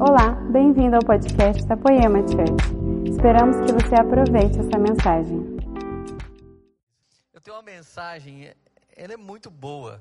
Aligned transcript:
Olá, 0.00 0.30
bem-vindo 0.52 0.94
ao 0.94 1.02
podcast 1.02 1.66
da 1.66 1.76
Poema 1.76 2.20
Church. 2.20 3.10
Esperamos 3.10 3.56
que 3.66 3.72
você 3.72 3.96
aproveite 3.96 4.56
essa 4.60 4.78
mensagem. 4.78 5.58
Eu 7.34 7.40
tenho 7.40 7.56
uma 7.56 7.64
mensagem, 7.64 8.54
ela 8.96 9.14
é 9.14 9.16
muito 9.16 9.50
boa, 9.50 10.00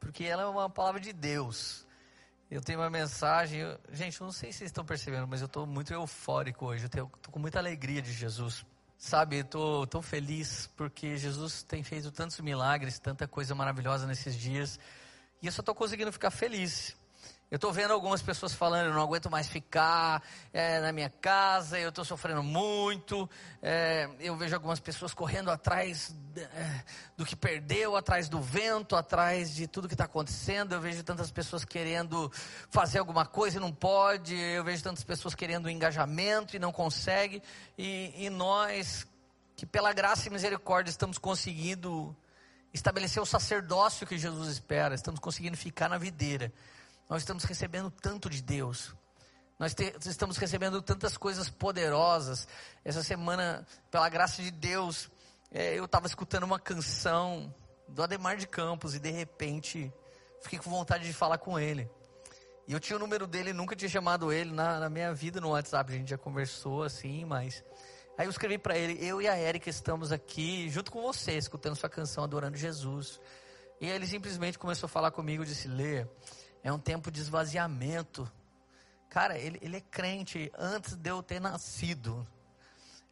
porque 0.00 0.24
ela 0.24 0.42
é 0.42 0.46
uma 0.46 0.68
palavra 0.68 1.00
de 1.00 1.12
Deus. 1.12 1.86
Eu 2.50 2.60
tenho 2.60 2.80
uma 2.80 2.90
mensagem, 2.90 3.60
gente, 3.92 4.20
eu 4.20 4.24
não 4.24 4.32
sei 4.32 4.50
se 4.50 4.58
vocês 4.58 4.70
estão 4.70 4.84
percebendo, 4.84 5.28
mas 5.28 5.40
eu 5.40 5.46
estou 5.46 5.64
muito 5.64 5.94
eufórico 5.94 6.66
hoje, 6.66 6.82
eu 6.82 6.86
estou 6.88 7.08
com 7.30 7.38
muita 7.38 7.60
alegria 7.60 8.02
de 8.02 8.12
Jesus. 8.12 8.66
Sabe, 8.98 9.36
eu 9.36 9.42
estou 9.42 9.86
tão 9.86 10.02
feliz 10.02 10.66
porque 10.76 11.16
Jesus 11.16 11.62
tem 11.62 11.84
feito 11.84 12.10
tantos 12.10 12.40
milagres, 12.40 12.98
tanta 12.98 13.28
coisa 13.28 13.54
maravilhosa 13.54 14.04
nesses 14.04 14.34
dias, 14.34 14.80
e 15.40 15.46
eu 15.46 15.52
só 15.52 15.60
estou 15.60 15.76
conseguindo 15.76 16.10
ficar 16.10 16.32
feliz. 16.32 16.97
Eu 17.50 17.56
estou 17.56 17.72
vendo 17.72 17.94
algumas 17.94 18.20
pessoas 18.20 18.52
falando, 18.52 18.88
eu 18.88 18.92
não 18.92 19.00
aguento 19.00 19.30
mais 19.30 19.48
ficar 19.48 20.22
é, 20.52 20.80
na 20.80 20.92
minha 20.92 21.08
casa, 21.08 21.78
eu 21.78 21.88
estou 21.88 22.04
sofrendo 22.04 22.42
muito. 22.42 23.28
é, 23.62 24.06
eu 24.20 24.36
vejo 24.36 24.54
algumas 24.54 24.78
pessoas 24.78 25.14
correndo 25.14 25.50
atrás 25.50 26.14
é, 26.36 26.84
do 27.16 27.24
que 27.24 27.34
perdeu, 27.34 27.96
atrás 27.96 28.28
do 28.28 28.38
vento, 28.38 28.94
atrás 28.94 29.54
de 29.54 29.66
tudo 29.66 29.88
que 29.88 29.94
está 29.94 30.04
acontecendo. 30.04 30.74
Eu 30.74 30.80
vejo 30.82 31.02
tantas 31.02 31.30
pessoas 31.30 31.64
querendo 31.64 32.30
fazer 32.68 32.98
alguma 32.98 33.24
coisa 33.24 33.56
e 33.56 33.60
não 33.60 33.72
pode. 33.72 34.34
Eu 34.36 34.62
vejo 34.62 34.82
tantas 34.82 35.02
pessoas 35.02 35.34
querendo 35.34 35.70
engajamento 35.70 36.54
e 36.54 36.58
não 36.58 36.70
consegue. 36.70 37.42
E, 37.78 38.26
e 38.26 38.28
nós, 38.28 39.06
que 39.56 39.64
pela 39.64 39.94
graça 39.94 40.28
e 40.28 40.30
misericórdia 40.30 40.90
estamos 40.90 41.16
conseguindo 41.16 42.14
estabelecer 42.74 43.22
o 43.22 43.26
sacerdócio 43.26 44.06
que 44.06 44.18
Jesus 44.18 44.48
espera, 44.48 44.94
estamos 44.94 45.18
conseguindo 45.18 45.56
ficar 45.56 45.88
na 45.88 45.96
videira. 45.96 46.52
Nós 47.08 47.22
estamos 47.22 47.44
recebendo 47.44 47.90
tanto 47.90 48.28
de 48.28 48.42
Deus. 48.42 48.94
Nós 49.58 49.74
te- 49.74 49.94
estamos 50.06 50.36
recebendo 50.36 50.80
tantas 50.82 51.16
coisas 51.16 51.48
poderosas. 51.48 52.46
Essa 52.84 53.02
semana, 53.02 53.66
pela 53.90 54.08
graça 54.08 54.42
de 54.42 54.50
Deus, 54.50 55.10
eh, 55.50 55.74
eu 55.78 55.86
estava 55.86 56.06
escutando 56.06 56.44
uma 56.44 56.58
canção 56.60 57.52
do 57.88 58.02
Ademar 58.02 58.36
de 58.36 58.46
Campos 58.46 58.94
e 58.94 58.98
de 58.98 59.10
repente 59.10 59.92
fiquei 60.42 60.58
com 60.58 60.70
vontade 60.70 61.04
de 61.04 61.12
falar 61.12 61.38
com 61.38 61.58
ele. 61.58 61.90
E 62.66 62.72
eu 62.74 62.78
tinha 62.78 62.96
o 62.96 63.00
número 63.00 63.26
dele, 63.26 63.54
nunca 63.54 63.74
tinha 63.74 63.88
chamado 63.88 64.30
ele 64.30 64.52
na, 64.52 64.78
na 64.78 64.90
minha 64.90 65.12
vida 65.14 65.40
no 65.40 65.48
WhatsApp. 65.50 65.90
A 65.90 65.96
gente 65.96 66.10
já 66.10 66.18
conversou 66.18 66.82
assim, 66.82 67.24
mas. 67.24 67.64
Aí 68.18 68.26
eu 68.26 68.30
escrevi 68.30 68.58
para 68.58 68.76
ele: 68.76 68.98
Eu 69.02 69.22
e 69.22 69.26
a 69.26 69.34
Érica 69.34 69.70
estamos 69.70 70.12
aqui 70.12 70.68
junto 70.68 70.92
com 70.92 71.00
você, 71.00 71.38
escutando 71.38 71.74
sua 71.74 71.88
canção 71.88 72.22
Adorando 72.22 72.58
Jesus. 72.58 73.18
E 73.80 73.86
ele 73.86 74.06
simplesmente 74.06 74.58
começou 74.58 74.86
a 74.86 74.90
falar 74.90 75.10
comigo, 75.10 75.46
disse: 75.46 75.66
Lê, 75.66 76.06
é 76.62 76.72
um 76.72 76.78
tempo 76.78 77.10
de 77.10 77.20
esvaziamento. 77.20 78.30
Cara, 79.08 79.38
ele, 79.38 79.58
ele 79.62 79.76
é 79.76 79.80
crente 79.80 80.50
antes 80.56 80.94
de 80.94 81.10
eu 81.10 81.22
ter 81.22 81.40
nascido. 81.40 82.26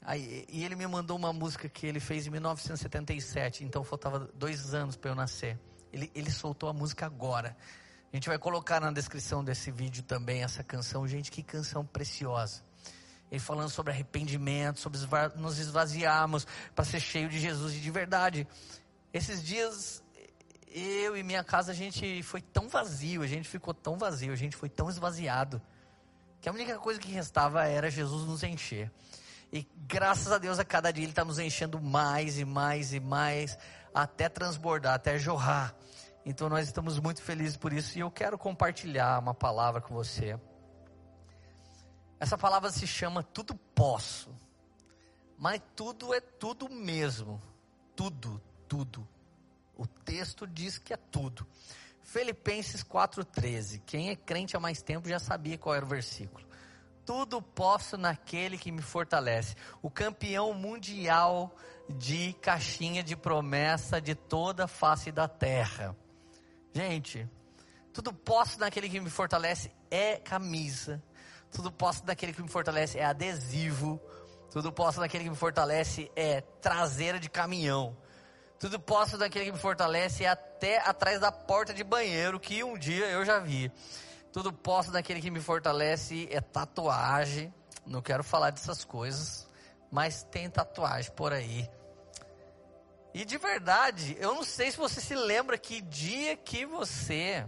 Aí, 0.03 0.45
e 0.49 0.65
ele 0.65 0.77
me 0.77 0.87
mandou 0.87 1.17
uma 1.17 1.33
música 1.33 1.69
que 1.69 1.87
ele 1.87 1.99
fez 1.99 2.27
em 2.27 2.31
1977, 2.31 3.65
então 3.65 3.83
faltava 3.83 4.31
dois 4.35 4.75
anos 4.75 4.97
para 4.97 5.11
eu 5.11 5.15
nascer. 5.15 5.59
Ele, 5.93 6.11
ele 6.15 6.31
soltou 6.31 6.69
a 6.69 6.73
música 6.73 7.07
agora. 7.07 7.57
A 8.13 8.17
gente 8.17 8.29
vai 8.29 8.39
colocar 8.39 8.81
na 8.81 8.93
descrição 8.93 9.43
desse 9.43 9.71
vídeo 9.71 10.03
também 10.03 10.43
essa 10.43 10.63
canção. 10.63 11.07
Gente, 11.09 11.31
que 11.31 11.43
canção 11.43 11.85
preciosa. 11.85 12.63
Ele 13.31 13.41
falando 13.41 13.71
sobre 13.71 13.93
arrependimento, 13.93 14.79
sobre 14.79 15.01
nos 15.37 15.59
esvaziarmos 15.59 16.47
para 16.75 16.85
ser 16.85 17.01
cheio 17.01 17.29
de 17.29 17.41
Jesus 17.41 17.75
e 17.75 17.81
de 17.81 17.91
verdade. 17.91 18.47
Esses 19.13 19.43
dias, 19.43 20.05
eu 20.79 21.17
e 21.17 21.23
minha 21.23 21.43
casa, 21.43 21.73
a 21.73 21.75
gente 21.75 22.23
foi 22.23 22.43
tão 22.43 22.69
vazio, 22.69 23.23
a 23.23 23.27
gente 23.27 23.49
ficou 23.49 23.73
tão 23.73 23.97
vazio, 23.97 24.33
a 24.33 24.37
gente 24.37 24.55
foi 24.55 24.69
tão 24.69 24.91
esvaziado, 24.91 25.61
que 26.41 26.49
a 26.49 26.53
única 26.53 26.79
coisa 26.79 27.01
que 27.01 27.11
restava 27.11 27.65
era 27.67 27.91
Jesus 27.91 28.27
nos 28.27 28.43
encher. 28.43 28.93
E 29.51 29.67
graças 29.75 30.31
a 30.31 30.37
Deus, 30.37 30.59
a 30.59 30.65
cada 30.65 30.93
dia 30.93 31.05
Ele 31.05 31.13
está 31.13 31.25
nos 31.25 31.39
enchendo 31.39 31.81
mais 31.81 32.39
e 32.39 32.45
mais 32.45 32.93
e 32.93 33.01
mais, 33.01 33.57
até 33.95 34.29
transbordar, 34.29 34.95
até 34.95 35.19
jorrar. 35.19 35.75
Então 36.27 36.49
nós 36.49 36.67
estamos 36.67 36.99
muito 36.99 37.23
felizes 37.23 37.57
por 37.57 37.73
isso 37.73 37.97
e 37.97 38.01
eu 38.01 38.11
quero 38.11 38.37
compartilhar 38.37 39.19
uma 39.19 39.33
palavra 39.33 39.81
com 39.81 39.95
você. 39.95 40.39
Essa 42.21 42.37
palavra 42.37 42.71
se 42.71 42.87
chama 42.87 43.23
tudo 43.23 43.55
posso. 43.75 44.31
Mas 45.39 45.61
tudo 45.75 46.13
é 46.13 46.21
tudo 46.21 46.69
mesmo. 46.69 47.41
Tudo, 47.95 48.43
tudo. 48.69 49.07
O 49.77 49.87
texto 49.87 50.47
diz 50.47 50.79
que 50.79 50.93
é 50.93 50.97
tudo. 50.97 51.47
Filipenses 52.03 52.83
4:13. 52.83 53.83
Quem 53.85 54.11
é 54.11 54.17
crente 54.17 54.57
há 54.57 54.61
mais 54.61 54.81
tempo 54.81 55.09
já 55.09 55.19
sabia 55.19 55.59
qual 55.59 55.75
era 55.75 55.85
o 55.85 55.89
versículo. 55.89 56.47
Tudo 57.05 57.41
posso 57.43 57.97
naquele 57.97 58.57
que 58.57 58.73
me 58.73 58.83
fortalece. 58.83 59.55
O 59.83 59.91
campeão 59.91 60.55
mundial 60.55 61.55
de 61.89 62.33
caixinha 62.41 63.03
de 63.03 63.15
promessa 63.15 64.01
de 64.01 64.15
toda 64.15 64.65
a 64.65 64.69
face 64.69 65.13
da 65.13 65.29
terra. 65.29 65.97
Gente, 66.73 67.29
tudo 67.93 68.13
posso 68.13 68.59
naquele 68.59 68.89
que 68.89 69.01
me 69.01 69.11
fortalece 69.11 69.71
é 69.91 70.17
camisa. 70.17 71.03
Tudo 71.51 71.71
posso 71.71 72.05
naquele 72.05 72.33
que 72.33 72.43
me 72.43 72.49
fortalece 72.49 72.99
é 72.99 73.05
adesivo. 73.05 74.01
Tudo 74.51 74.73
posso 74.73 75.01
naquele 75.01 75.25
que 75.25 75.31
me 75.31 75.37
fortalece 75.37 76.11
é 76.17 76.41
traseira 76.41 77.19
de 77.21 77.31
caminhão. 77.31 77.97
Tudo 78.59 78.81
posso 78.81 79.19
daquele 79.19 79.47
que 79.47 79.53
me 79.53 79.59
fortalece 79.59 80.25
até 80.25 80.79
atrás 80.79 81.21
da 81.21 81.31
porta 81.31 81.75
de 81.75 81.85
banheiro, 81.85 82.41
que 82.41 82.65
um 82.65 82.79
dia 82.79 83.07
eu 83.07 83.25
já 83.25 83.39
vi. 83.39 83.71
Tudo 84.33 84.53
posso 84.53 84.91
daquele 84.91 85.21
que 85.21 85.31
me 85.31 85.41
fortalece 85.41 86.27
é 86.31 86.41
tatuagem. 86.41 87.53
Não 87.85 88.01
quero 88.01 88.25
falar 88.25 88.51
dessas 88.51 88.85
coisas, 88.85 89.47
mas 89.91 90.23
tem 90.25 90.49
tatuagem 90.49 91.13
por 91.13 91.33
aí. 91.33 91.69
E 93.13 93.25
de 93.25 93.39
verdade, 93.39 94.17
eu 94.19 94.35
não 94.35 94.45
sei 94.45 94.71
se 94.71 94.77
você 94.77 95.01
se 95.01 95.15
lembra 95.15 95.57
que 95.57 95.81
dia 95.81 96.37
que 96.37 96.67
você 96.67 97.47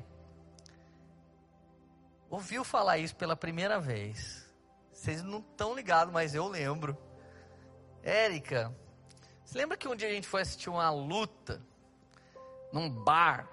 ouviu 2.30 2.64
falar 2.64 2.98
isso 2.98 3.16
pela 3.16 3.36
primeira 3.36 3.78
vez. 3.78 4.46
Vocês 4.92 5.22
não 5.22 5.38
estão 5.38 5.74
ligados, 5.74 6.12
mas 6.12 6.34
eu 6.34 6.48
lembro. 6.48 6.96
Érica, 8.02 8.74
você 9.48 9.56
lembra 9.56 9.78
que 9.78 9.88
um 9.88 9.96
dia 9.96 10.08
a 10.08 10.12
gente 10.12 10.28
foi 10.28 10.42
assistir 10.42 10.68
uma 10.68 10.90
luta 10.90 11.58
num 12.70 12.90
bar, 12.90 13.48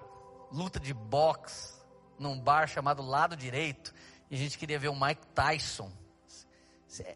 luta 0.52 0.78
de 0.78 0.92
boxe, 0.92 1.72
num 2.18 2.38
bar 2.38 2.68
chamado 2.68 3.00
Lado 3.00 3.34
Direito, 3.34 3.94
e 4.30 4.34
a 4.34 4.38
gente 4.38 4.58
queria 4.58 4.78
ver 4.78 4.88
o 4.88 4.94
Mike 4.94 5.26
Tyson? 5.28 5.90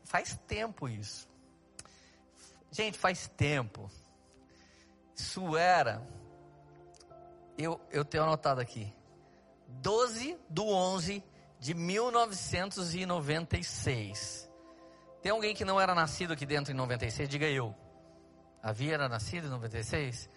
Faz 0.03 0.41
tempo 0.47 0.89
isso. 0.89 1.29
Gente, 2.71 2.97
faz 2.97 3.29
tempo. 3.29 3.91
Isso 5.15 5.59
era. 5.59 6.03
Eu, 7.59 7.79
eu 7.91 8.03
tenho 8.03 8.23
anotado 8.23 8.63
aqui. 8.63 8.91
12 9.69 10.39
do 10.49 10.67
11 10.67 11.23
de 11.59 11.75
1996. 11.75 14.51
Tem 15.21 15.33
alguém 15.33 15.55
que 15.55 15.67
não 15.67 15.79
era 15.79 15.95
nascido 15.95 16.33
aqui 16.33 16.47
dentro 16.47 16.73
em 16.73 16.77
96? 16.77 17.29
Diga 17.29 17.47
eu. 17.47 17.77
Havia 18.62 18.94
era 18.94 19.09
nascido 19.09 19.47
em 19.47 19.50
96? 19.50 20.28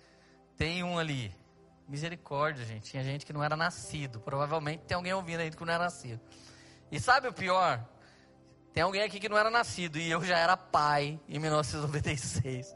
Tem 0.58 0.84
um 0.84 0.98
ali. 0.98 1.34
Misericórdia, 1.88 2.66
gente. 2.66 2.92
Tinha 2.92 3.04
gente 3.04 3.26
que 3.26 3.34
não 3.34 3.44
era 3.44 3.56
nascido. 3.56 4.20
Provavelmente 4.20 4.84
tem 4.86 4.96
alguém 4.96 5.14
ouvindo 5.14 5.42
aí 5.42 5.52
que 5.52 5.66
não 5.66 5.74
era 5.74 5.84
nascido. 5.84 6.22
E 6.92 7.00
sabe 7.00 7.28
o 7.28 7.34
pior? 7.34 7.84
Tem 8.74 8.82
alguém 8.82 9.04
aqui 9.04 9.20
que 9.20 9.30
não 9.30 9.38
era 9.38 9.50
nascido 9.50 10.00
e 10.00 10.10
eu 10.10 10.24
já 10.24 10.38
era 10.38 10.58
pai 10.58 11.20
em 11.28 11.38
1996. 11.40 12.76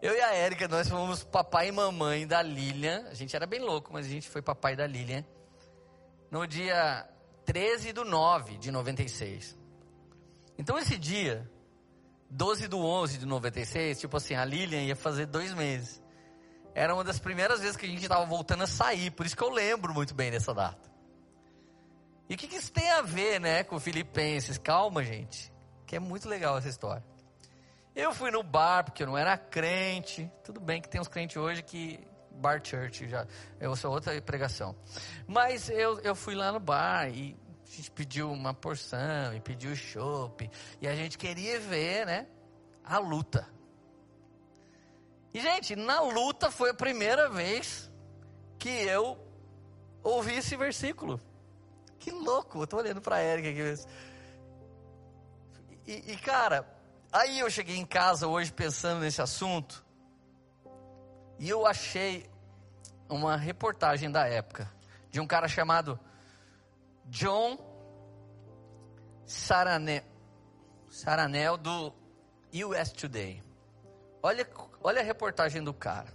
Eu 0.00 0.14
e 0.14 0.20
a 0.20 0.34
Érica, 0.34 0.66
nós 0.68 0.88
fomos 0.88 1.24
papai 1.24 1.68
e 1.68 1.72
mamãe 1.72 2.26
da 2.26 2.40
Lilian. 2.40 3.04
A 3.10 3.14
gente 3.14 3.34
era 3.34 3.46
bem 3.46 3.60
louco, 3.60 3.92
mas 3.92 4.06
a 4.06 4.08
gente 4.08 4.28
foi 4.28 4.40
papai 4.40 4.76
da 4.76 4.86
Lilian. 4.86 5.24
No 6.30 6.46
dia 6.46 7.08
13 7.44 7.92
do 7.92 8.04
9 8.04 8.56
de 8.58 8.70
96. 8.70 9.58
Então 10.56 10.78
esse 10.78 10.96
dia, 10.96 11.50
12 12.30 12.68
do 12.68 12.78
11 12.78 13.18
de 13.18 13.26
96, 13.26 14.00
tipo 14.00 14.16
assim, 14.16 14.34
a 14.34 14.44
Lilian 14.44 14.82
ia 14.82 14.96
fazer 14.96 15.26
dois 15.26 15.52
meses. 15.52 16.00
Era 16.74 16.94
uma 16.94 17.02
das 17.02 17.18
primeiras 17.18 17.60
vezes 17.60 17.76
que 17.76 17.84
a 17.84 17.88
gente 17.88 18.02
estava 18.02 18.24
voltando 18.24 18.62
a 18.62 18.66
sair, 18.66 19.10
por 19.10 19.26
isso 19.26 19.36
que 19.36 19.42
eu 19.42 19.50
lembro 19.50 19.92
muito 19.92 20.14
bem 20.14 20.30
dessa 20.30 20.54
data. 20.54 20.88
E 22.28 22.34
o 22.34 22.38
que, 22.38 22.46
que 22.46 22.56
isso 22.56 22.72
tem 22.72 22.88
a 22.92 23.02
ver, 23.02 23.40
né, 23.40 23.64
com 23.64 23.80
Filipenses? 23.80 24.56
Calma, 24.56 25.02
gente, 25.02 25.52
que 25.84 25.96
é 25.96 25.98
muito 25.98 26.28
legal 26.28 26.56
essa 26.56 26.68
história. 26.68 27.04
Eu 27.94 28.14
fui 28.14 28.30
no 28.30 28.44
bar 28.44 28.84
porque 28.84 29.02
eu 29.02 29.08
não 29.08 29.18
era 29.18 29.36
crente. 29.36 30.30
Tudo 30.44 30.60
bem 30.60 30.80
que 30.80 30.88
tem 30.88 31.00
uns 31.00 31.08
crentes 31.08 31.36
hoje 31.36 31.60
que 31.62 31.98
bar 32.30 32.60
church 32.64 33.08
já 33.08 33.26
é 33.58 33.68
outra 33.68 33.88
outra 33.88 34.22
pregação. 34.22 34.76
Mas 35.26 35.68
eu, 35.68 35.98
eu 36.00 36.14
fui 36.14 36.36
lá 36.36 36.52
no 36.52 36.60
bar 36.60 37.08
e 37.08 37.36
a 37.70 37.76
gente 37.76 37.90
pediu 37.92 38.32
uma 38.32 38.52
porção 38.52 39.32
e 39.32 39.40
pediu 39.40 39.76
chopp 39.76 40.50
e 40.80 40.88
a 40.88 40.94
gente 40.96 41.16
queria 41.16 41.60
ver, 41.60 42.04
né, 42.04 42.26
a 42.84 42.98
luta. 42.98 43.48
E 45.32 45.40
gente, 45.40 45.76
na 45.76 46.00
luta 46.00 46.50
foi 46.50 46.70
a 46.70 46.74
primeira 46.74 47.28
vez 47.28 47.88
que 48.58 48.68
eu 48.68 49.16
ouvi 50.02 50.34
esse 50.34 50.56
versículo. 50.56 51.20
Que 52.00 52.10
louco, 52.10 52.60
eu 52.60 52.66
tô 52.66 52.78
olhando 52.78 53.00
pra 53.00 53.22
Erika 53.22 53.50
aqui. 53.50 53.88
E, 55.86 56.12
e, 56.12 56.16
cara, 56.16 56.66
aí 57.12 57.38
eu 57.38 57.48
cheguei 57.48 57.76
em 57.76 57.86
casa 57.86 58.26
hoje 58.26 58.52
pensando 58.52 59.00
nesse 59.00 59.22
assunto. 59.22 59.86
E 61.38 61.48
eu 61.48 61.64
achei 61.64 62.28
uma 63.08 63.36
reportagem 63.36 64.10
da 64.10 64.26
época 64.26 64.68
de 65.08 65.20
um 65.20 65.26
cara 65.26 65.46
chamado 65.46 65.98
John 67.10 67.58
Saranel, 69.26 70.04
Saranel 70.88 71.56
do 71.56 71.92
US 72.54 72.92
Today. 72.92 73.42
Olha, 74.22 74.48
olha 74.80 75.00
a 75.00 75.04
reportagem 75.04 75.62
do 75.62 75.74
cara. 75.74 76.06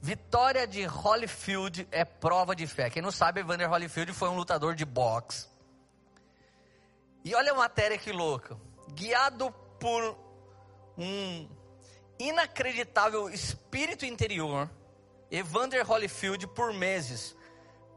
Vitória 0.00 0.66
de 0.66 0.84
Holyfield 0.84 1.86
é 1.92 2.04
prova 2.04 2.54
de 2.54 2.66
fé. 2.66 2.90
Quem 2.90 3.00
não 3.00 3.12
sabe, 3.12 3.40
Evander 3.40 3.70
Holyfield 3.70 4.12
foi 4.12 4.28
um 4.28 4.34
lutador 4.34 4.74
de 4.74 4.84
boxe. 4.84 5.46
E 7.24 7.32
olha 7.32 7.52
a 7.52 7.54
matéria 7.54 7.96
que 7.96 8.10
louca. 8.10 8.58
Guiado 8.92 9.52
por 9.78 10.18
um 10.98 11.48
inacreditável 12.18 13.30
espírito 13.30 14.04
interior, 14.04 14.68
Evander 15.30 15.88
Holyfield, 15.88 16.48
por 16.48 16.72
meses, 16.72 17.36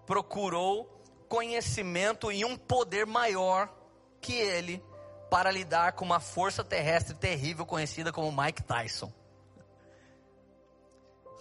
procurou 0.05 0.96
conhecimento 1.27 2.31
e 2.31 2.43
um 2.45 2.57
poder 2.57 3.05
maior 3.05 3.73
que 4.21 4.33
ele 4.33 4.83
para 5.29 5.51
lidar 5.51 5.93
com 5.93 6.05
uma 6.05 6.19
força 6.19 6.63
terrestre 6.63 7.15
terrível 7.15 7.65
conhecida 7.65 8.11
como 8.11 8.31
Mike 8.41 8.63
Tyson. 8.63 9.11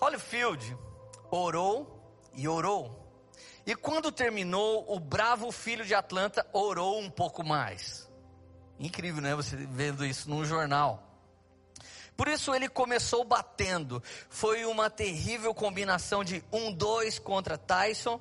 Holyfield 0.01 0.77
orou 1.31 2.03
e 2.35 2.47
orou. 2.47 3.05
E 3.65 3.75
quando 3.75 4.13
terminou, 4.13 4.85
o 4.89 5.01
bravo 5.01 5.51
filho 5.51 5.85
de 5.85 5.95
Atlanta 5.95 6.47
orou 6.53 7.01
um 7.01 7.11
pouco 7.11 7.45
mais. 7.45 8.09
Incrível, 8.79 9.23
né? 9.23 9.35
Você 9.35 9.57
vendo 9.57 10.05
isso 10.05 10.29
num 10.29 10.45
jornal. 10.45 11.03
Por 12.17 12.29
isso 12.29 12.55
ele 12.55 12.69
começou 12.69 13.25
batendo. 13.25 14.03
Foi 14.29 14.65
uma 14.65 14.89
terrível 14.89 15.55
combinação 15.55 16.23
de 16.23 16.43
um 16.53 16.73
dois 16.73 17.19
contra 17.19 17.59
Tyson, 17.59 18.21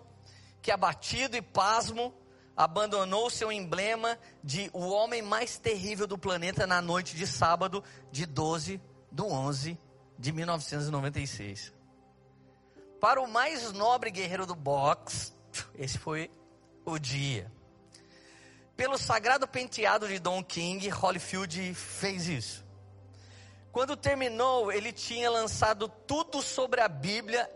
que 0.65 0.71
abatido 0.71 1.37
e 1.37 1.43
pasmo, 1.43 2.11
abandonou 2.57 3.29
seu 3.29 3.51
emblema 3.51 4.17
de 4.43 4.67
o 4.73 4.87
homem 4.89 5.21
mais 5.21 5.59
terrível 5.59 6.07
do 6.07 6.17
planeta 6.17 6.65
na 6.65 6.81
noite 6.81 7.15
de 7.15 7.27
sábado 7.27 7.83
de 8.11 8.25
12 8.25 8.81
do 9.11 9.27
11 9.27 9.77
de 10.17 10.31
1996. 10.31 11.71
Para 12.99 13.21
o 13.21 13.27
mais 13.27 13.71
nobre 13.73 14.09
guerreiro 14.09 14.47
do 14.47 14.55
boxe, 14.55 15.33
esse 15.77 15.99
foi 15.99 16.31
o 16.83 16.97
dia. 16.97 17.51
Pelo 18.75 18.97
sagrado 18.97 19.47
penteado 19.47 20.07
de 20.07 20.17
Don 20.17 20.43
King, 20.43 20.89
Holyfield 20.91 21.75
fez 21.75 22.27
isso. 22.27 22.65
Quando 23.71 23.95
terminou, 23.95 24.71
ele 24.71 24.91
tinha 24.91 25.29
lançado 25.29 25.87
tudo 26.07 26.41
sobre 26.41 26.81
a 26.81 26.87
Bíblia 26.87 27.47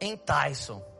em 0.00 0.16
Tyson. 0.16 0.91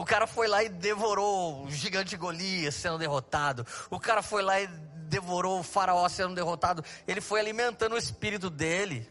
O 0.00 0.04
cara 0.06 0.26
foi 0.26 0.48
lá 0.48 0.64
e 0.64 0.70
devorou 0.70 1.64
o 1.64 1.70
gigante 1.70 2.16
Golias 2.16 2.74
sendo 2.74 2.96
derrotado. 2.96 3.66
O 3.90 4.00
cara 4.00 4.22
foi 4.22 4.40
lá 4.40 4.58
e 4.58 4.66
devorou 4.66 5.60
o 5.60 5.62
faraó 5.62 6.08
sendo 6.08 6.34
derrotado. 6.34 6.82
Ele 7.06 7.20
foi 7.20 7.38
alimentando 7.38 7.94
o 7.94 7.98
espírito 7.98 8.48
dele. 8.48 9.06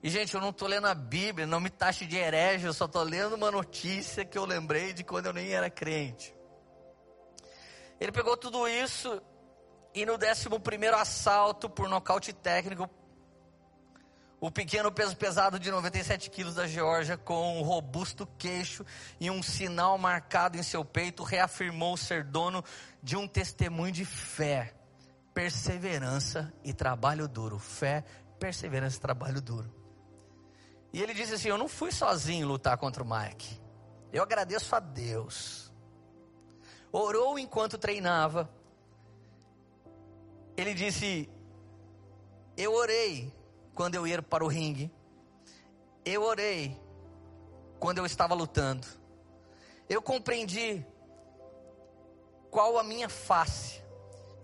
E, 0.00 0.08
gente, 0.08 0.32
eu 0.32 0.40
não 0.40 0.50
estou 0.50 0.68
lendo 0.68 0.86
a 0.86 0.94
Bíblia, 0.94 1.48
não 1.48 1.58
me 1.58 1.68
taxe 1.68 2.06
de 2.06 2.16
herege, 2.16 2.64
eu 2.64 2.72
só 2.72 2.84
estou 2.84 3.02
lendo 3.02 3.34
uma 3.34 3.50
notícia 3.50 4.24
que 4.24 4.38
eu 4.38 4.44
lembrei 4.44 4.92
de 4.92 5.02
quando 5.02 5.26
eu 5.26 5.32
nem 5.32 5.50
era 5.50 5.68
crente. 5.68 6.32
Ele 8.00 8.12
pegou 8.12 8.36
tudo 8.36 8.68
isso 8.68 9.20
e 9.92 10.06
no 10.06 10.14
11 10.14 10.86
assalto 10.94 11.68
por 11.68 11.88
nocaute 11.88 12.32
técnico, 12.32 12.88
o 14.40 14.50
pequeno 14.50 14.90
peso 14.90 15.14
pesado 15.16 15.58
de 15.58 15.70
97 15.70 16.30
quilos 16.30 16.54
da 16.54 16.66
Geórgia, 16.66 17.18
com 17.18 17.58
um 17.58 17.62
robusto 17.62 18.26
queixo 18.38 18.86
e 19.20 19.30
um 19.30 19.42
sinal 19.42 19.98
marcado 19.98 20.56
em 20.56 20.62
seu 20.62 20.82
peito, 20.82 21.22
reafirmou 21.22 21.94
ser 21.96 22.24
dono 22.24 22.64
de 23.02 23.16
um 23.16 23.28
testemunho 23.28 23.92
de 23.92 24.06
fé, 24.06 24.74
perseverança 25.34 26.50
e 26.64 26.72
trabalho 26.72 27.28
duro. 27.28 27.58
Fé, 27.58 28.02
perseverança 28.38 28.96
e 28.96 29.00
trabalho 29.00 29.42
duro. 29.42 29.70
E 30.90 31.02
ele 31.02 31.12
disse 31.12 31.34
assim: 31.34 31.48
Eu 31.48 31.58
não 31.58 31.68
fui 31.68 31.92
sozinho 31.92 32.48
lutar 32.48 32.78
contra 32.78 33.02
o 33.02 33.06
Mike. 33.06 33.60
Eu 34.10 34.22
agradeço 34.22 34.74
a 34.74 34.80
Deus. 34.80 35.70
Orou 36.90 37.38
enquanto 37.38 37.76
treinava. 37.76 38.50
Ele 40.56 40.72
disse: 40.72 41.28
Eu 42.56 42.72
orei 42.72 43.38
quando 43.80 43.94
eu 43.94 44.06
ia 44.06 44.20
para 44.20 44.44
o 44.44 44.46
ringue. 44.46 44.92
Eu 46.04 46.22
orei 46.22 46.78
quando 47.78 47.96
eu 47.96 48.04
estava 48.04 48.34
lutando. 48.34 48.86
Eu 49.88 50.02
compreendi 50.02 50.84
qual 52.50 52.76
a 52.78 52.84
minha 52.84 53.08
face. 53.08 53.82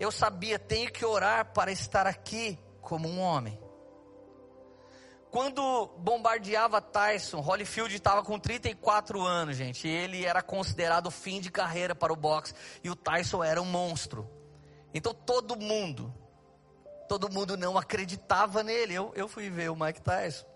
Eu 0.01 0.11
sabia, 0.11 0.59
tenho 0.59 0.91
que 0.91 1.05
orar 1.05 1.53
para 1.53 1.71
estar 1.71 2.07
aqui 2.07 2.59
como 2.81 3.07
um 3.07 3.21
homem. 3.21 3.61
Quando 5.31 5.89
bombardeava 5.99 6.81
Tyson, 6.81 7.41
Holyfield 7.41 7.95
estava 7.95 8.23
com 8.23 8.39
34 8.39 9.21
anos, 9.21 9.55
gente. 9.55 9.87
Ele 9.87 10.25
era 10.25 10.41
considerado 10.41 11.11
fim 11.11 11.43
de 11.43 11.51
carreira 11.51 11.95
para 11.95 12.11
o 12.11 12.17
boxe. 12.17 12.55
E 12.83 12.89
o 12.89 12.97
Tyson 12.97 13.45
era 13.45 13.61
um 13.61 13.67
monstro. 13.67 14.27
Então 14.95 15.13
todo 15.13 15.61
mundo 15.61 16.26
todo 17.07 17.31
mundo 17.31 17.57
não 17.57 17.79
acreditava 17.79 18.63
nele. 18.63 18.95
Eu, 18.95 19.13
eu 19.15 19.29
fui 19.29 19.49
ver 19.49 19.71
o 19.71 19.77
Mike 19.77 20.01
Tyson. 20.01 20.47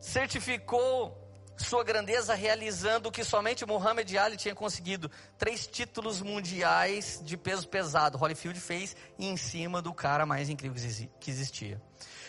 Certificou 0.00 1.24
sua 1.56 1.84
grandeza 1.84 2.34
realizando 2.34 3.08
o 3.08 3.12
que 3.12 3.22
somente 3.22 3.64
Muhammad 3.64 4.10
Ali 4.16 4.36
tinha 4.36 4.54
conseguido: 4.54 5.10
três 5.38 5.66
títulos 5.66 6.20
mundiais 6.20 7.20
de 7.22 7.36
peso 7.36 7.68
pesado. 7.68 8.18
Holyfield 8.18 8.58
fez 8.60 8.96
em 9.18 9.36
cima 9.36 9.80
do 9.80 9.94
cara 9.94 10.26
mais 10.26 10.48
incrível 10.48 10.82
que 11.20 11.30
existia. 11.30 11.80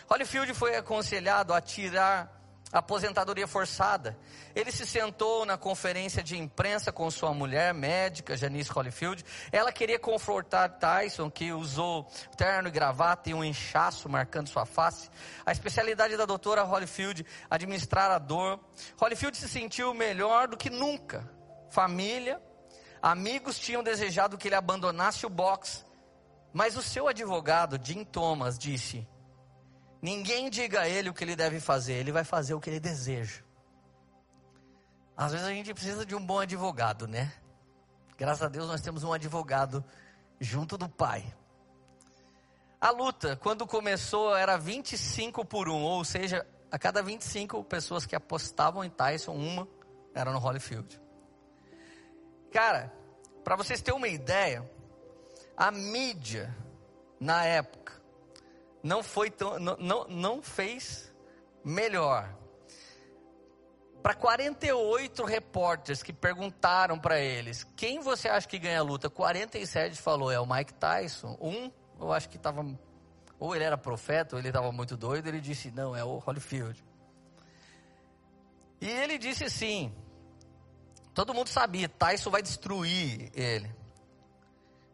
Holyfield 0.09 0.53
foi 0.53 0.75
aconselhado 0.75 1.53
a 1.53 1.59
tirar 1.59 2.44
aposentadoria 2.75 3.47
forçada. 3.47 4.17
Ele 4.53 4.69
se 4.69 4.85
sentou 4.85 5.45
na 5.45 5.57
conferência 5.57 6.21
de 6.21 6.37
imprensa 6.37 6.91
com 6.91 7.09
sua 7.09 7.33
mulher 7.33 7.73
médica, 7.73 8.35
Janice 8.35 8.69
Holyfield. 8.77 9.23
Ela 9.49 9.71
queria 9.71 9.97
confortar 9.97 10.67
Tyson, 10.67 11.31
que 11.31 11.53
usou 11.53 12.03
terno 12.35 12.67
e 12.67 12.71
gravata 12.71 13.29
e 13.29 13.33
um 13.33 13.45
inchaço 13.45 14.09
marcando 14.09 14.49
sua 14.49 14.65
face. 14.65 15.09
A 15.45 15.53
especialidade 15.53 16.17
da 16.17 16.25
doutora 16.25 16.65
Holyfield, 16.65 17.25
administrar 17.49 18.11
a 18.11 18.19
dor. 18.19 18.59
Holyfield 19.01 19.37
se 19.37 19.47
sentiu 19.47 19.93
melhor 19.93 20.49
do 20.49 20.57
que 20.57 20.69
nunca. 20.69 21.31
Família, 21.69 22.41
amigos 23.01 23.57
tinham 23.57 23.83
desejado 23.83 24.37
que 24.37 24.49
ele 24.49 24.55
abandonasse 24.55 25.25
o 25.25 25.29
boxe. 25.29 25.85
Mas 26.51 26.75
o 26.75 26.81
seu 26.81 27.07
advogado, 27.07 27.79
Jim 27.81 28.03
Thomas, 28.03 28.59
disse: 28.59 29.07
Ninguém 30.01 30.49
diga 30.49 30.81
a 30.81 30.89
ele 30.89 31.09
o 31.09 31.13
que 31.13 31.23
ele 31.23 31.35
deve 31.35 31.59
fazer, 31.59 31.93
ele 31.93 32.11
vai 32.11 32.23
fazer 32.23 32.53
o 32.53 32.59
que 32.59 32.69
ele 32.69 32.79
deseja. 32.79 33.41
Às 35.17 35.31
vezes 35.31 35.47
a 35.47 35.51
gente 35.51 35.73
precisa 35.73 36.05
de 36.05 36.13
um 36.13 36.25
bom 36.25 36.39
advogado, 36.39 37.07
né? 37.07 37.33
Graças 38.17 38.43
a 38.43 38.49
Deus 38.49 38.67
nós 38.67 38.81
temos 38.81 39.03
um 39.03 39.13
advogado 39.13 39.83
junto 40.39 40.77
do 40.77 40.89
Pai. 40.89 41.33
A 42.79 42.91
luta, 42.91 43.35
quando 43.37 43.65
começou, 43.65 44.35
era 44.35 44.57
25 44.57 45.43
por 45.45 45.69
1, 45.69 45.73
ou 45.73 46.03
seja, 46.03 46.45
a 46.69 46.77
cada 46.77 47.01
25 47.01 47.63
pessoas 47.63 48.05
que 48.05 48.15
apostavam 48.15 48.83
em 48.83 48.89
Tyson, 48.89 49.33
uma 49.33 49.67
era 50.13 50.31
no 50.31 50.39
Holyfield. 50.39 51.01
Cara, 52.51 52.93
para 53.43 53.55
vocês 53.55 53.81
terem 53.81 53.97
uma 53.97 54.07
ideia, 54.07 54.69
a 55.55 55.71
mídia 55.71 56.55
na 57.19 57.43
época 57.45 57.94
não 58.85 59.01
foi 59.01 59.31
tão, 59.31 59.57
não, 59.57 60.05
não, 60.07 60.43
fez 60.43 61.11
melhor. 61.63 62.31
Para 64.03 64.13
48 64.13 65.25
repórteres 65.25 66.03
que 66.03 66.13
perguntaram 66.13 66.99
para 66.99 67.19
eles, 67.19 67.65
quem 67.75 67.99
você 67.99 68.29
acha 68.29 68.47
que 68.47 68.59
ganha 68.59 68.79
a 68.79 68.83
luta? 68.83 69.09
47 69.09 69.99
falou, 69.99 70.31
é 70.31 70.39
o 70.39 70.45
Mike 70.45 70.75
Tyson. 70.75 71.35
Um, 71.41 71.71
eu 71.99 72.13
acho 72.13 72.29
que 72.29 72.37
estava, 72.37 72.63
ou 73.39 73.55
ele 73.55 73.63
era 73.63 73.75
profeta, 73.75 74.35
ou 74.35 74.39
ele 74.39 74.49
estava 74.49 74.71
muito 74.71 74.95
doido, 74.95 75.29
ele 75.29 75.41
disse, 75.41 75.71
não, 75.71 75.95
é 75.95 76.03
o 76.03 76.19
Holyfield. 76.19 76.85
E 78.79 78.87
ele 78.87 79.17
disse 79.17 79.49
sim, 79.49 79.91
todo 81.11 81.33
mundo 81.33 81.47
sabia, 81.47 81.89
Tyson 81.89 82.29
vai 82.29 82.43
destruir 82.43 83.31
ele. 83.33 83.75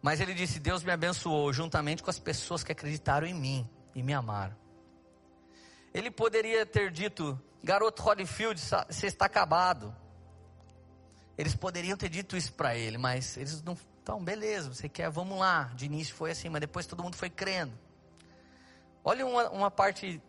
Mas 0.02 0.22
ele 0.22 0.34
disse, 0.34 0.62
Deus 0.62 0.82
me 0.82 0.94
abençoou 0.94 1.52
juntamente 1.52 2.02
com 2.02 2.10
as 2.10 2.18
pessoas 2.18 2.64
que 2.64 2.72
acreditaram 2.72 3.28
em 3.28 3.34
mim 3.34 3.70
e 3.96 4.02
me 4.02 4.14
amaram. 4.14 4.56
Ele 5.94 6.10
poderia 6.10 6.66
ter 6.66 6.92
dito, 6.92 7.40
garoto 7.64 8.02
Holyfield, 8.02 8.60
você 8.60 9.08
está 9.08 9.26
acabado. 9.26 9.96
Eles 11.38 11.56
poderiam 11.56 11.98
ter 11.98 12.10
dito 12.10 12.38
isso 12.38 12.54
para 12.54 12.76
ele, 12.76 12.98
mas 12.98 13.36
eles 13.38 13.62
não 13.64 13.78
Então, 14.02 14.24
beleza, 14.24 14.74
você 14.74 14.88
quer, 14.90 15.10
vamos 15.10 15.38
lá. 15.38 15.72
De 15.76 15.86
início 15.86 16.16
foi 16.16 16.32
assim, 16.32 16.50
mas 16.50 16.62
depois 16.62 16.86
todo 16.86 17.04
mundo 17.04 17.16
foi 17.16 17.30
crendo. 17.30 17.74
Olha 19.04 19.26
uma, 19.26 19.50
uma 19.50 19.72
parte 19.72 20.22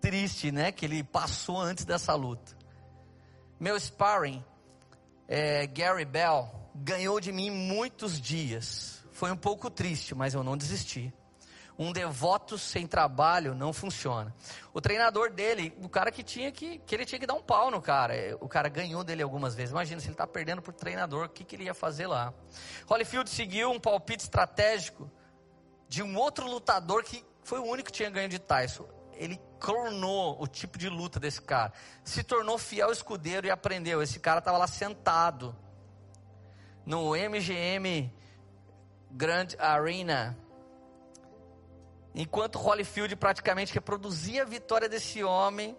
triste, 0.00 0.50
né, 0.50 0.72
que 0.72 0.84
ele 0.84 1.04
passou 1.04 1.60
antes 1.60 1.84
dessa 1.84 2.14
luta. 2.14 2.56
Meu 3.58 3.78
sparring, 3.78 4.44
é, 5.28 5.66
Gary 5.66 6.04
Bell, 6.04 6.50
ganhou 6.74 7.20
de 7.20 7.30
mim 7.32 7.50
muitos 7.50 8.20
dias. 8.20 9.04
Foi 9.12 9.30
um 9.30 9.36
pouco 9.36 9.70
triste, 9.70 10.14
mas 10.14 10.34
eu 10.34 10.42
não 10.42 10.56
desisti. 10.56 11.12
Um 11.78 11.92
devoto 11.92 12.58
sem 12.58 12.86
trabalho 12.86 13.54
não 13.54 13.72
funciona. 13.72 14.34
O 14.72 14.80
treinador 14.80 15.30
dele, 15.30 15.76
o 15.82 15.88
cara 15.88 16.10
que 16.10 16.22
tinha 16.22 16.52
que, 16.52 16.78
que 16.78 16.94
ele 16.94 17.04
tinha 17.04 17.18
que 17.18 17.26
dar 17.26 17.34
um 17.34 17.42
pau 17.42 17.70
no 17.70 17.80
cara. 17.80 18.14
O 18.40 18.48
cara 18.48 18.68
ganhou 18.68 19.02
dele 19.02 19.22
algumas 19.22 19.54
vezes. 19.54 19.70
Imagina 19.70 20.00
se 20.00 20.06
ele 20.06 20.14
está 20.14 20.26
perdendo 20.26 20.60
por 20.60 20.74
treinador, 20.74 21.26
o 21.26 21.28
que, 21.28 21.44
que 21.44 21.56
ele 21.56 21.64
ia 21.64 21.74
fazer 21.74 22.06
lá? 22.06 22.32
Holyfield 22.88 23.28
seguiu 23.30 23.70
um 23.70 23.80
palpite 23.80 24.24
estratégico 24.24 25.10
de 25.88 26.02
um 26.02 26.16
outro 26.16 26.46
lutador 26.46 27.02
que 27.04 27.24
foi 27.42 27.58
o 27.58 27.64
único 27.64 27.90
que 27.90 27.92
tinha 27.92 28.10
ganho 28.10 28.28
de 28.28 28.38
Tyson. 28.38 28.86
Ele 29.14 29.40
clonou 29.60 30.40
o 30.42 30.46
tipo 30.46 30.78
de 30.78 30.88
luta 30.88 31.20
desse 31.20 31.40
cara. 31.40 31.72
Se 32.02 32.22
tornou 32.22 32.58
fiel 32.58 32.90
escudeiro 32.90 33.46
e 33.46 33.50
aprendeu. 33.50 34.02
Esse 34.02 34.18
cara 34.18 34.38
estava 34.38 34.58
lá 34.58 34.66
sentado 34.66 35.54
no 36.84 37.14
MGM 37.14 38.12
Grand 39.10 39.48
Arena. 39.58 40.36
Enquanto 42.14 42.58
Holyfield 42.58 43.16
praticamente 43.16 43.72
reproduzia 43.72 44.42
a 44.42 44.46
vitória 44.46 44.88
desse 44.88 45.24
homem, 45.24 45.76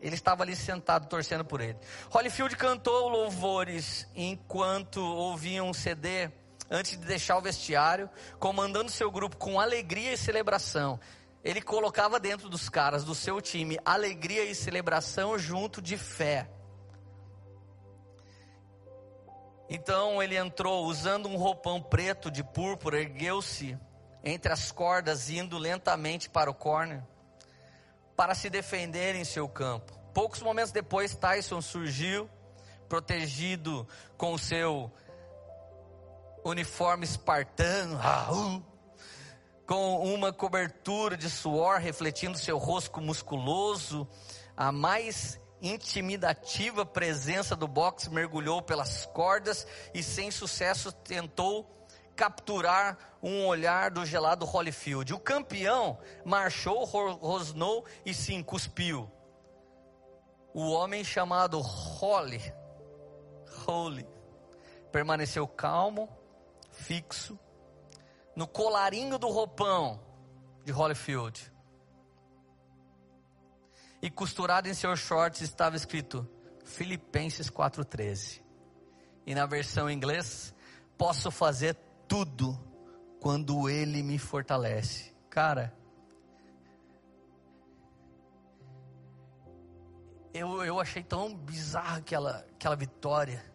ele 0.00 0.14
estava 0.14 0.42
ali 0.42 0.54
sentado 0.54 1.08
torcendo 1.08 1.44
por 1.44 1.60
ele. 1.60 1.78
Holyfield 2.14 2.56
cantou 2.56 3.08
louvores 3.08 4.06
enquanto 4.14 5.00
ouvia 5.00 5.64
um 5.64 5.72
CD 5.72 6.30
antes 6.70 6.92
de 6.92 7.06
deixar 7.06 7.36
o 7.36 7.40
vestiário, 7.40 8.08
comandando 8.38 8.90
seu 8.90 9.10
grupo 9.10 9.36
com 9.36 9.60
alegria 9.60 10.12
e 10.12 10.16
celebração. 10.16 10.98
Ele 11.42 11.60
colocava 11.60 12.18
dentro 12.18 12.48
dos 12.48 12.68
caras 12.68 13.04
do 13.04 13.14
seu 13.14 13.40
time 13.40 13.78
alegria 13.84 14.44
e 14.44 14.54
celebração 14.54 15.38
junto 15.38 15.82
de 15.82 15.96
fé. 15.98 16.48
Então 19.68 20.22
ele 20.22 20.36
entrou 20.36 20.84
usando 20.84 21.28
um 21.28 21.36
roupão 21.36 21.82
preto 21.82 22.30
de 22.30 22.44
púrpura, 22.44 23.00
ergueu-se 23.00 23.78
entre 24.24 24.52
as 24.52 24.72
cordas, 24.72 25.28
indo 25.28 25.58
lentamente 25.58 26.30
para 26.30 26.50
o 26.50 26.54
corner, 26.54 27.02
para 28.16 28.34
se 28.34 28.48
defender 28.48 29.14
em 29.14 29.24
seu 29.24 29.48
campo. 29.48 29.92
Poucos 30.14 30.40
momentos 30.40 30.72
depois, 30.72 31.14
Tyson 31.14 31.60
surgiu, 31.60 32.30
protegido 32.88 33.86
com 34.16 34.32
o 34.32 34.38
seu 34.38 34.90
uniforme 36.44 37.04
espartano, 37.04 37.98
com 39.66 40.14
uma 40.14 40.32
cobertura 40.32 41.16
de 41.16 41.28
suor 41.28 41.78
refletindo 41.78 42.38
seu 42.38 42.58
rosto 42.58 43.00
musculoso, 43.00 44.08
a 44.56 44.70
mais 44.70 45.40
intimidativa 45.60 46.84
presença 46.84 47.56
do 47.56 47.66
boxe 47.66 48.10
mergulhou 48.10 48.60
pelas 48.60 49.06
cordas 49.06 49.66
e 49.94 50.02
sem 50.02 50.30
sucesso 50.30 50.92
tentou 50.92 51.83
capturar 52.14 52.98
um 53.22 53.46
olhar 53.46 53.90
do 53.90 54.04
gelado 54.04 54.44
Holyfield. 54.44 55.12
O 55.12 55.18
campeão 55.18 55.98
marchou, 56.24 56.84
rosnou 56.84 57.84
e 58.04 58.14
sim 58.14 58.42
cuspiu. 58.42 59.10
O 60.52 60.70
homem 60.70 61.02
chamado 61.02 61.60
Holly, 61.60 62.40
Holly, 63.64 64.06
permaneceu 64.92 65.48
calmo, 65.48 66.08
fixo, 66.70 67.38
no 68.36 68.46
colarinho 68.46 69.18
do 69.18 69.28
roupão 69.28 70.00
de 70.64 70.72
Holyfield. 70.72 71.52
E 74.00 74.10
costurado 74.10 74.68
em 74.68 74.74
seus 74.74 75.00
shorts 75.00 75.40
estava 75.40 75.76
escrito 75.76 76.28
Filipenses 76.64 77.50
4:13. 77.50 78.42
E 79.26 79.34
na 79.34 79.46
versão 79.46 79.88
em 79.88 79.96
inglês, 79.96 80.54
posso 80.98 81.30
fazer 81.30 81.74
tudo 82.08 82.58
quando 83.20 83.68
ele 83.68 84.02
me 84.02 84.18
fortalece. 84.18 85.14
Cara, 85.30 85.74
eu, 90.32 90.62
eu 90.64 90.80
achei 90.80 91.02
tão 91.02 91.34
bizarra 91.34 91.98
aquela, 91.98 92.46
aquela 92.54 92.76
vitória 92.76 93.54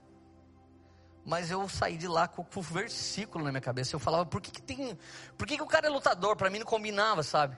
mas 1.29 1.51
eu 1.51 1.69
saí 1.69 1.95
de 1.95 2.07
lá 2.07 2.27
com, 2.27 2.43
o 2.55 2.61
versículo 2.61 3.43
na 3.43 3.51
minha 3.51 3.61
cabeça. 3.61 3.95
Eu 3.95 3.99
falava, 3.99 4.25
por 4.25 4.41
que, 4.41 4.49
que 4.49 4.61
tem. 4.61 4.97
Por 5.37 5.45
que, 5.45 5.57
que 5.57 5.61
o 5.61 5.67
cara 5.67 5.85
é 5.85 5.89
lutador? 5.89 6.35
Para 6.35 6.49
mim 6.49 6.57
não 6.57 6.65
combinava, 6.65 7.21
sabe? 7.21 7.55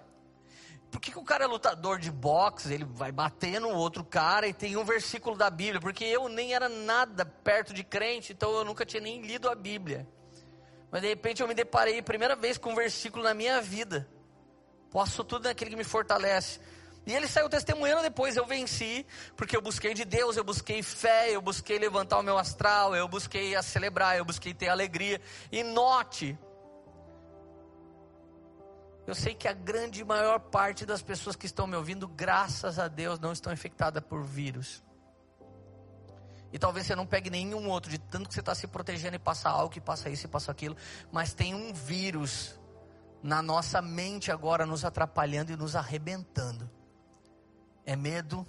Por 0.91 0.99
que, 0.99 1.09
que 1.09 1.17
o 1.17 1.23
cara 1.23 1.45
é 1.45 1.47
lutador 1.47 1.97
de 1.97 2.11
boxe? 2.11 2.73
Ele 2.73 2.83
vai 2.83 3.13
bater 3.13 3.61
no 3.61 3.69
outro 3.69 4.03
cara 4.03 4.45
e 4.45 4.53
tem 4.53 4.75
um 4.75 4.83
versículo 4.83 5.37
da 5.37 5.49
Bíblia. 5.49 5.79
Porque 5.79 6.03
eu 6.03 6.27
nem 6.27 6.53
era 6.53 6.67
nada 6.67 7.25
perto 7.25 7.73
de 7.73 7.81
crente, 7.81 8.33
então 8.33 8.51
eu 8.51 8.65
nunca 8.65 8.85
tinha 8.85 9.01
nem 9.01 9.21
lido 9.21 9.49
a 9.49 9.55
Bíblia. 9.55 10.05
Mas 10.91 11.01
de 11.01 11.07
repente 11.07 11.41
eu 11.41 11.47
me 11.47 11.53
deparei 11.53 12.01
primeira 12.01 12.35
vez 12.35 12.57
com 12.57 12.71
um 12.73 12.75
versículo 12.75 13.23
na 13.23 13.33
minha 13.33 13.61
vida. 13.61 14.07
Posso 14.89 15.23
tudo 15.23 15.45
naquele 15.45 15.71
que 15.71 15.75
me 15.77 15.85
fortalece. 15.85 16.59
E 17.05 17.13
ele 17.13 17.27
saiu 17.27 17.49
testemunhando 17.49 18.03
depois, 18.03 18.35
eu 18.35 18.45
venci, 18.45 19.05
porque 19.35 19.55
eu 19.55 19.61
busquei 19.61 19.93
de 19.93 20.05
Deus, 20.05 20.37
eu 20.37 20.43
busquei 20.43 20.83
fé, 20.83 21.31
eu 21.31 21.41
busquei 21.41 21.79
levantar 21.79 22.19
o 22.19 22.23
meu 22.23 22.37
astral, 22.37 22.95
eu 22.95 23.07
busquei 23.07 23.55
a 23.55 23.63
celebrar, 23.63 24.17
eu 24.17 24.25
busquei 24.25 24.53
ter 24.53 24.67
alegria. 24.67 25.19
E 25.51 25.63
note, 25.63 26.37
eu 29.07 29.15
sei 29.15 29.33
que 29.33 29.47
a 29.47 29.53
grande 29.53 30.03
maior 30.03 30.39
parte 30.39 30.85
das 30.85 31.01
pessoas 31.01 31.35
que 31.35 31.47
estão 31.47 31.65
me 31.65 31.75
ouvindo, 31.75 32.07
graças 32.07 32.77
a 32.77 32.87
Deus, 32.87 33.19
não 33.19 33.31
estão 33.31 33.51
infectadas 33.51 34.03
por 34.03 34.23
vírus. 34.23 34.83
E 36.53 36.59
talvez 36.59 36.85
você 36.85 36.95
não 36.95 37.05
pegue 37.05 37.29
nenhum 37.29 37.69
outro, 37.69 37.89
de 37.89 37.97
tanto 37.97 38.27
que 38.27 38.33
você 38.33 38.41
está 38.41 38.53
se 38.53 38.67
protegendo 38.67 39.15
e 39.15 39.19
passa 39.19 39.49
algo, 39.49 39.73
e 39.77 39.81
passa 39.81 40.09
isso 40.09 40.25
e 40.25 40.29
passa 40.29 40.51
aquilo. 40.51 40.75
Mas 41.11 41.33
tem 41.33 41.55
um 41.55 41.73
vírus 41.73 42.59
na 43.23 43.41
nossa 43.41 43.81
mente 43.81 44.31
agora 44.31 44.65
nos 44.65 44.83
atrapalhando 44.83 45.51
e 45.51 45.55
nos 45.55 45.75
arrebentando 45.75 46.69
é 47.85 47.95
medo, 47.95 48.45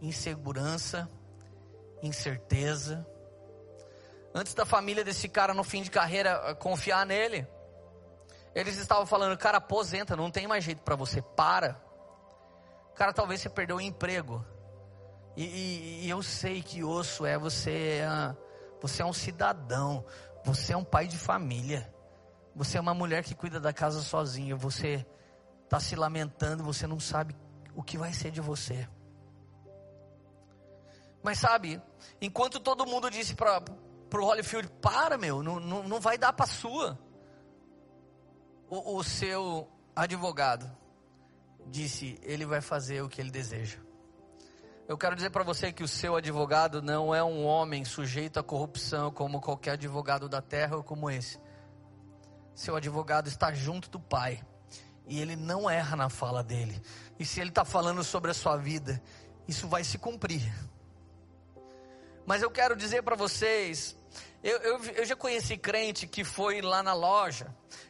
insegurança, 0.00 1.10
incerteza. 2.02 3.06
Antes 4.34 4.54
da 4.54 4.66
família 4.66 5.04
desse 5.04 5.28
cara 5.28 5.54
no 5.54 5.62
fim 5.62 5.82
de 5.82 5.90
carreira 5.90 6.30
eh, 6.46 6.54
confiar 6.54 7.06
nele, 7.06 7.46
eles 8.54 8.76
estavam 8.76 9.06
falando: 9.06 9.36
cara, 9.38 9.58
aposenta, 9.58 10.16
não 10.16 10.30
tem 10.30 10.46
mais 10.46 10.64
jeito 10.64 10.82
para 10.82 10.96
você, 10.96 11.22
para. 11.22 11.80
Cara, 12.94 13.12
talvez 13.12 13.40
você 13.40 13.48
perdeu 13.48 13.76
o 13.76 13.80
emprego. 13.80 14.44
E, 15.36 15.44
e, 15.44 16.04
e, 16.04 16.10
eu 16.10 16.22
sei 16.22 16.62
que 16.62 16.84
osso 16.84 17.26
é 17.26 17.36
você, 17.36 18.00
é, 18.02 18.36
você 18.80 19.02
é 19.02 19.04
um 19.04 19.12
cidadão, 19.12 20.04
você 20.44 20.72
é 20.72 20.76
um 20.76 20.84
pai 20.84 21.08
de 21.08 21.18
família, 21.18 21.92
você 22.54 22.78
é 22.78 22.80
uma 22.80 22.94
mulher 22.94 23.24
que 23.24 23.34
cuida 23.34 23.58
da 23.58 23.72
casa 23.72 24.00
sozinha, 24.00 24.54
você 24.54 25.04
está 25.64 25.80
se 25.80 25.96
lamentando, 25.96 26.62
você 26.62 26.86
não 26.86 27.00
sabe 27.00 27.34
o 27.74 27.82
que 27.82 27.98
vai 27.98 28.12
ser 28.12 28.30
de 28.30 28.40
você. 28.40 28.88
Mas 31.22 31.38
sabe, 31.38 31.82
enquanto 32.20 32.60
todo 32.60 32.86
mundo 32.86 33.10
disse 33.10 33.34
para 33.34 33.62
o 34.12 34.24
Holyfield: 34.24 34.68
para, 34.80 35.16
meu, 35.16 35.42
não, 35.42 35.58
não, 35.58 35.82
não 35.82 36.00
vai 36.00 36.18
dar 36.18 36.32
para 36.32 36.46
sua. 36.46 36.98
O, 38.68 38.98
o 38.98 39.02
seu 39.02 39.66
advogado 39.96 40.70
disse: 41.66 42.20
ele 42.22 42.44
vai 42.44 42.60
fazer 42.60 43.02
o 43.02 43.08
que 43.08 43.20
ele 43.20 43.30
deseja. 43.30 43.83
Eu 44.86 44.98
quero 44.98 45.16
dizer 45.16 45.30
para 45.30 45.42
você 45.42 45.72
que 45.72 45.82
o 45.82 45.88
seu 45.88 46.14
advogado 46.14 46.82
não 46.82 47.14
é 47.14 47.24
um 47.24 47.46
homem 47.46 47.86
sujeito 47.86 48.38
à 48.38 48.42
corrupção 48.42 49.10
como 49.10 49.40
qualquer 49.40 49.72
advogado 49.72 50.28
da 50.28 50.42
terra 50.42 50.76
ou 50.76 50.84
como 50.84 51.10
esse. 51.10 51.40
Seu 52.54 52.76
advogado 52.76 53.26
está 53.26 53.50
junto 53.50 53.88
do 53.88 53.98
Pai 53.98 54.44
e 55.06 55.18
ele 55.18 55.36
não 55.36 55.70
erra 55.70 55.96
na 55.96 56.10
fala 56.10 56.44
dele. 56.44 56.78
E 57.18 57.24
se 57.24 57.40
ele 57.40 57.48
está 57.48 57.64
falando 57.64 58.04
sobre 58.04 58.30
a 58.30 58.34
sua 58.34 58.58
vida, 58.58 59.02
isso 59.48 59.66
vai 59.66 59.82
se 59.82 59.96
cumprir. 59.96 60.42
Mas 62.26 62.42
eu 62.42 62.50
quero 62.50 62.76
dizer 62.76 63.02
para 63.02 63.16
vocês, 63.16 63.96
eu, 64.44 64.58
eu, 64.58 64.84
eu, 64.96 65.04
já 65.06 65.16
conheci 65.16 65.56
crente 65.56 66.06
que 66.06 66.22
foi 66.22 66.60
lá 66.60 66.82
na 66.82 66.92
loja 66.92 67.46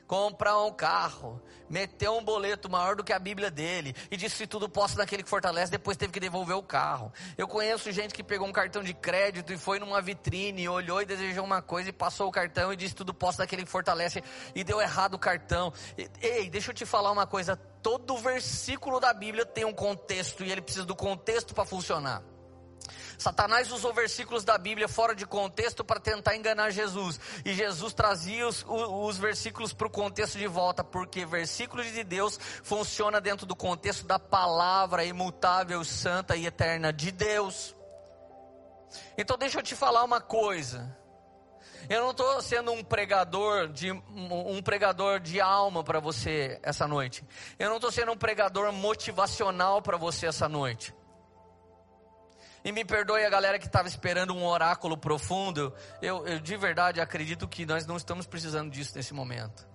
comprar 0.07 0.63
um 0.63 0.73
carro, 0.73 1.43
meteu 1.69 2.17
um 2.17 2.23
boleto 2.23 2.71
maior 2.71 2.95
do 2.95 3.03
que 3.03 3.13
a 3.13 3.19
Bíblia 3.19 3.51
dele 3.51 3.93
e 4.09 4.17
disse 4.17 4.37
se 4.37 4.47
tudo 4.47 4.69
posso 4.69 4.97
daquele 4.97 5.25
que 5.25 5.29
fortalece, 5.29 5.73
depois 5.73 5.97
teve 5.97 6.13
que 6.13 6.21
devolver 6.21 6.57
o 6.57 6.63
carro. 6.63 7.13
Eu 7.37 7.49
conheço 7.49 7.91
gente 7.91 8.15
que 8.15 8.23
pegou 8.23 8.47
um 8.47 8.53
cartão 8.53 8.85
de 8.85 8.95
crédito 8.95 9.53
e 9.53 9.59
foi 9.59 9.81
numa 9.81 10.01
vitrine, 10.01 10.69
olhou 10.69 11.03
e 11.03 11.05
desejou 11.05 11.45
uma 11.45 11.61
coisa 11.61 11.91
e 11.91 11.93
passou 11.93 12.29
o 12.29 12.31
cartão 12.31 12.73
e 12.73 12.77
disse 12.77 12.95
tudo 12.95 13.13
posso 13.13 13.39
daquele 13.39 13.65
que 13.65 13.71
fortalece 13.71 14.23
e 14.55 14.63
deu 14.63 14.81
errado 14.81 15.15
o 15.15 15.19
cartão. 15.19 15.73
Ei, 16.23 16.49
deixa 16.49 16.71
eu 16.71 16.75
te 16.75 16.87
falar 16.87 17.11
uma 17.11 17.27
coisa, 17.27 17.57
todo 17.57 18.17
versículo 18.19 19.01
da 19.01 19.13
Bíblia 19.13 19.45
tem 19.45 19.65
um 19.65 19.75
contexto 19.75 20.45
e 20.45 20.53
ele 20.53 20.63
precisa 20.63 20.85
do 20.85 20.95
contexto 20.95 21.53
para 21.53 21.65
funcionar. 21.65 22.23
Satanás 23.25 23.73
usou 23.73 23.95
versículos 23.95 24.45
da 24.45 24.59
Bíblia 24.59 24.87
fora 24.87 25.15
de 25.15 25.25
contexto 25.25 25.83
para 25.83 25.99
tentar 25.99 26.37
enganar 26.37 26.71
Jesus. 26.71 27.19
E 27.43 27.55
Jesus 27.55 27.95
trazia 27.95 28.47
os, 28.47 28.63
os 28.69 29.17
versículos 29.17 29.73
para 29.73 29.87
o 29.87 29.91
contexto 29.91 30.37
de 30.37 30.47
volta, 30.47 30.85
porque 30.85 31.25
versículos 31.25 31.91
de 31.91 32.05
Deus 32.05 32.39
funciona 32.63 33.23
dentro 33.23 33.47
do 33.47 33.57
contexto 33.57 34.05
da 34.05 34.19
palavra 34.19 35.07
imutável, 35.07 35.83
santa 35.87 36.37
e 36.37 36.45
eterna 36.45 36.93
de 36.93 37.11
Deus. 37.11 37.75
Então 39.17 39.39
deixa 39.39 39.59
eu 39.59 39.63
te 39.63 39.75
falar 39.75 40.05
uma 40.05 40.21
coisa. 40.21 40.95
Eu 41.89 42.03
não 42.03 42.11
estou 42.11 42.43
sendo 42.43 42.73
um 42.73 42.85
pregador 42.85 43.69
de 43.69 43.91
um 43.91 44.61
pregador 44.63 45.19
de 45.19 45.41
alma 45.41 45.83
para 45.83 45.99
você 45.99 46.61
essa 46.63 46.87
noite. 46.87 47.25
Eu 47.59 47.71
não 47.71 47.77
estou 47.77 47.91
sendo 47.91 48.13
um 48.13 48.19
pregador 48.19 48.71
motivacional 48.71 49.81
para 49.81 49.97
você 49.97 50.27
essa 50.27 50.47
noite. 50.47 50.93
E 52.65 52.73
me 52.73 52.83
perdoe 52.83 53.25
a 53.25 53.31
galera 53.31 53.59
que 53.59 53.67
estava 53.67 53.87
esperando 53.87 54.35
um 54.35 54.45
oráculo 54.45 54.97
profundo. 54.97 55.73
Eu, 56.01 56.27
eu 56.27 56.41
de 56.41 56.57
verdade 56.57 56.99
acredito 56.99 57.47
que 57.47 57.67
nós 57.67 57.87
não 57.87 57.97
estamos 57.97 58.27
precisando 58.27 58.71
disso 58.71 58.97
nesse 58.97 59.13
momento. 59.13 59.69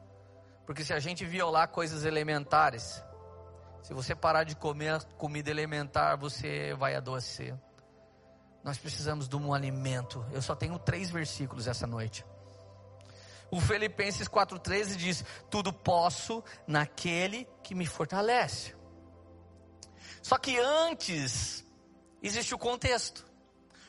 Porque 0.66 0.84
se 0.84 0.92
a 0.92 1.00
gente 1.00 1.24
violar 1.24 1.68
coisas 1.68 2.04
elementares, 2.04 3.04
se 3.84 3.94
você 3.94 4.16
parar 4.16 4.44
de 4.44 4.56
comer 4.56 5.04
comida 5.18 5.52
elementar, 5.52 6.18
você 6.18 6.74
vai 6.74 6.96
adoecer. 6.96 7.56
Nós 8.64 8.78
precisamos 8.78 9.30
de 9.30 9.36
um 9.36 9.54
alimento. 9.54 10.26
Eu 10.32 10.42
só 10.42 10.56
tenho 10.56 10.78
três 10.80 11.12
versículos 11.12 11.68
essa 11.68 11.86
noite. 11.86 12.26
O 13.52 13.62
Filipenses 13.62 14.28
4,13 14.28 14.96
diz: 14.96 15.26
Tudo 15.50 15.72
posso 15.72 16.44
naquele 16.68 17.48
que 17.64 17.74
me 17.74 17.86
fortalece. 17.86 18.76
Só 20.22 20.38
que 20.38 20.58
antes, 20.60 21.66
existe 22.22 22.54
o 22.54 22.58
contexto. 22.58 23.26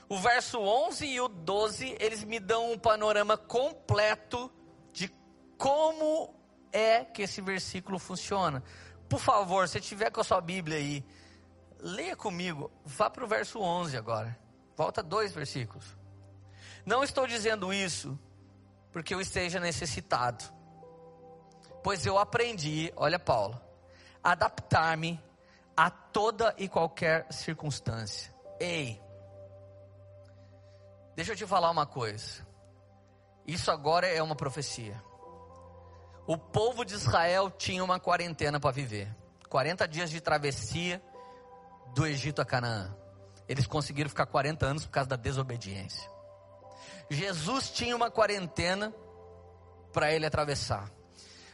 O 0.08 0.18
verso 0.18 0.58
11 0.58 1.06
e 1.06 1.20
o 1.20 1.28
12, 1.28 1.96
eles 2.00 2.24
me 2.24 2.40
dão 2.40 2.72
um 2.72 2.78
panorama 2.78 3.36
completo 3.36 4.50
de 4.92 5.08
como 5.56 6.34
é 6.72 7.04
que 7.04 7.22
esse 7.22 7.40
versículo 7.40 7.98
funciona. 7.98 8.62
Por 9.08 9.20
favor, 9.20 9.68
se 9.68 9.80
tiver 9.80 10.10
com 10.10 10.20
a 10.20 10.24
sua 10.24 10.40
Bíblia 10.40 10.78
aí, 10.78 11.04
leia 11.78 12.16
comigo. 12.16 12.70
Vá 12.84 13.08
para 13.08 13.24
o 13.24 13.28
verso 13.28 13.60
11 13.60 13.96
agora. 13.96 14.36
Volta 14.76 15.02
dois 15.02 15.32
versículos. 15.32 15.84
Não 16.84 17.04
estou 17.04 17.26
dizendo 17.26 17.72
isso 17.72 18.18
porque 18.92 19.14
eu 19.14 19.20
esteja 19.20 19.60
necessitado, 19.60 20.44
pois 21.82 22.04
eu 22.04 22.18
aprendi, 22.18 22.92
olha 22.96 23.18
Paulo, 23.18 23.60
adaptar-me 24.22 25.20
a 25.80 25.88
toda 25.88 26.54
e 26.58 26.68
qualquer 26.68 27.26
circunstância. 27.32 28.30
Ei, 28.60 29.02
deixa 31.16 31.32
eu 31.32 31.36
te 31.36 31.46
falar 31.46 31.70
uma 31.70 31.86
coisa. 31.86 32.46
Isso 33.46 33.70
agora 33.70 34.06
é 34.06 34.22
uma 34.22 34.36
profecia. 34.36 35.02
O 36.26 36.36
povo 36.36 36.84
de 36.84 36.92
Israel 36.92 37.50
tinha 37.50 37.82
uma 37.82 37.98
quarentena 37.98 38.60
para 38.60 38.70
viver 38.70 39.08
40 39.48 39.88
dias 39.88 40.10
de 40.10 40.20
travessia 40.20 41.02
do 41.94 42.06
Egito 42.06 42.42
a 42.42 42.44
Canaã. 42.44 42.94
Eles 43.48 43.66
conseguiram 43.66 44.10
ficar 44.10 44.26
40 44.26 44.66
anos 44.66 44.84
por 44.84 44.92
causa 44.92 45.08
da 45.08 45.16
desobediência. 45.16 46.10
Jesus 47.08 47.70
tinha 47.70 47.96
uma 47.96 48.10
quarentena 48.10 48.94
para 49.94 50.12
ele 50.12 50.26
atravessar. 50.26 50.92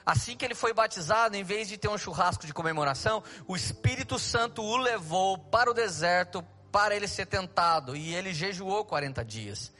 Assim 0.07 0.37
que 0.37 0.45
ele 0.45 0.55
foi 0.55 0.73
batizado, 0.73 1.37
em 1.37 1.43
vez 1.43 1.67
de 1.67 1.77
ter 1.77 1.89
um 1.89 1.99
churrasco 1.99 2.47
de 2.47 2.55
comemoração, 2.55 3.25
o 3.45 3.57
Espírito 3.57 4.21
Santo 4.21 4.63
o 4.63 4.77
levou 4.77 5.37
para 5.37 5.69
o 5.69 5.75
deserto 5.75 6.45
para 6.71 6.95
ele 6.95 7.09
ser 7.09 7.27
tentado 7.27 7.97
e 7.97 8.15
ele 8.15 8.33
jejuou 8.33 8.85
40 8.85 9.25
dias. 9.25 9.73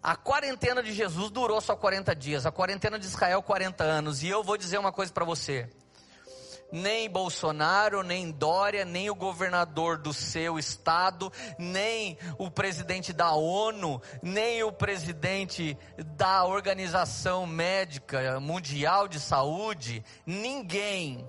A 0.00 0.14
quarentena 0.14 0.84
de 0.84 0.92
Jesus 0.92 1.32
durou 1.32 1.60
só 1.60 1.74
40 1.74 2.14
dias, 2.14 2.46
a 2.46 2.52
quarentena 2.52 2.96
de 2.96 3.06
Israel 3.06 3.42
40 3.42 3.82
anos. 3.82 4.22
E 4.22 4.28
eu 4.28 4.44
vou 4.44 4.56
dizer 4.56 4.78
uma 4.78 4.92
coisa 4.92 5.12
para 5.12 5.24
você 5.24 5.68
nem 6.70 7.08
Bolsonaro, 7.08 8.02
nem 8.02 8.30
Dória, 8.30 8.84
nem 8.84 9.08
o 9.10 9.14
governador 9.14 9.98
do 9.98 10.12
seu 10.12 10.58
estado, 10.58 11.32
nem 11.58 12.18
o 12.38 12.50
presidente 12.50 13.12
da 13.12 13.32
ONU, 13.32 14.00
nem 14.22 14.62
o 14.62 14.72
presidente 14.72 15.76
da 16.16 16.44
Organização 16.44 17.46
Médica 17.46 18.40
Mundial 18.40 19.08
de 19.08 19.20
Saúde, 19.20 20.04
ninguém 20.26 21.28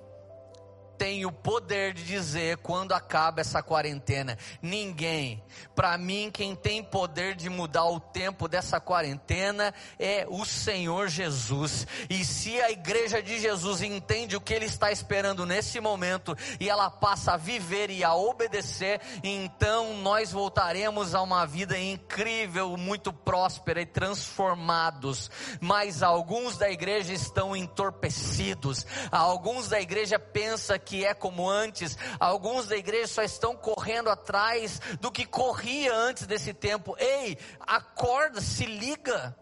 tem 0.97 1.25
o 1.25 1.31
poder 1.31 1.93
de 1.93 2.03
dizer 2.03 2.57
quando 2.57 2.93
acaba 2.93 3.41
essa 3.41 3.61
quarentena. 3.61 4.37
Ninguém. 4.61 5.43
Para 5.75 5.97
mim, 5.97 6.31
quem 6.33 6.55
tem 6.55 6.83
poder 6.83 7.35
de 7.35 7.49
mudar 7.49 7.85
o 7.85 7.99
tempo 7.99 8.47
dessa 8.47 8.79
quarentena 8.79 9.73
é 9.99 10.25
o 10.29 10.43
Senhor 10.45 11.07
Jesus. 11.07 11.85
E 12.09 12.25
se 12.25 12.59
a 12.61 12.71
igreja 12.71 13.21
de 13.21 13.39
Jesus 13.39 13.81
entende 13.81 14.35
o 14.35 14.41
que 14.41 14.53
ele 14.53 14.65
está 14.65 14.91
esperando 14.91 15.45
nesse 15.45 15.79
momento 15.79 16.35
e 16.59 16.69
ela 16.69 16.89
passa 16.89 17.33
a 17.33 17.37
viver 17.37 17.89
e 17.89 18.03
a 18.03 18.15
obedecer, 18.15 18.99
então 19.23 19.97
nós 19.97 20.31
voltaremos 20.31 21.13
a 21.13 21.21
uma 21.21 21.45
vida 21.45 21.77
incrível, 21.77 22.75
muito 22.75 23.13
próspera 23.13 23.81
e 23.81 23.85
transformados. 23.85 25.29
Mas 25.59 26.01
alguns 26.01 26.57
da 26.57 26.69
igreja 26.69 27.13
estão 27.13 27.55
entorpecidos. 27.55 28.85
Alguns 29.11 29.69
da 29.69 29.79
igreja 29.79 30.17
pensam 30.17 30.75
que 30.87 31.05
é 31.05 31.13
como 31.13 31.49
antes. 31.49 31.97
Alguns 32.17 32.67
da 32.67 32.77
igreja 32.77 33.07
só 33.07 33.21
estão 33.21 33.57
correndo 33.57 34.09
atrás 34.09 34.79
do 35.01 35.11
que 35.11 35.25
corria 35.25 35.93
antes 35.93 36.25
desse 36.25 36.53
tempo. 36.53 36.95
Ei, 36.97 37.37
acorda, 37.59 38.39
se 38.39 38.65
liga. 38.65 39.35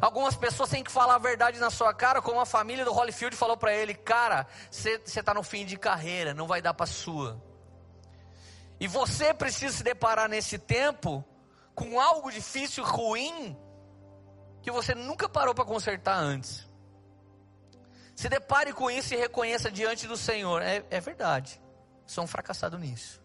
Algumas 0.00 0.36
pessoas 0.36 0.70
têm 0.70 0.84
que 0.84 0.92
falar 0.92 1.16
a 1.16 1.18
verdade 1.18 1.58
na 1.58 1.70
sua 1.70 1.92
cara, 1.92 2.22
como 2.22 2.40
a 2.40 2.46
família 2.46 2.84
do 2.84 2.92
Holyfield 2.92 3.36
falou 3.36 3.56
para 3.56 3.74
ele: 3.74 3.94
Cara, 3.94 4.46
você 4.70 5.00
está 5.04 5.34
no 5.34 5.42
fim 5.42 5.66
de 5.66 5.76
carreira, 5.76 6.32
não 6.32 6.46
vai 6.46 6.62
dar 6.62 6.72
para 6.72 6.86
sua. 6.86 7.42
E 8.78 8.86
você 8.86 9.34
precisa 9.34 9.76
se 9.76 9.82
deparar 9.82 10.28
nesse 10.28 10.56
tempo 10.56 11.24
com 11.74 12.00
algo 12.00 12.30
difícil, 12.30 12.84
ruim, 12.84 13.56
que 14.62 14.70
você 14.70 14.94
nunca 14.94 15.28
parou 15.28 15.54
para 15.54 15.64
consertar 15.64 16.16
antes. 16.16 16.68
Se 18.14 18.28
depare 18.28 18.72
com 18.72 18.90
isso 18.90 19.14
e 19.14 19.16
reconheça 19.16 19.70
diante 19.70 20.06
do 20.06 20.16
Senhor. 20.16 20.62
É, 20.62 20.84
é 20.90 21.00
verdade. 21.00 21.60
Sou 22.06 22.24
um 22.24 22.26
fracassado 22.26 22.78
nisso. 22.78 23.22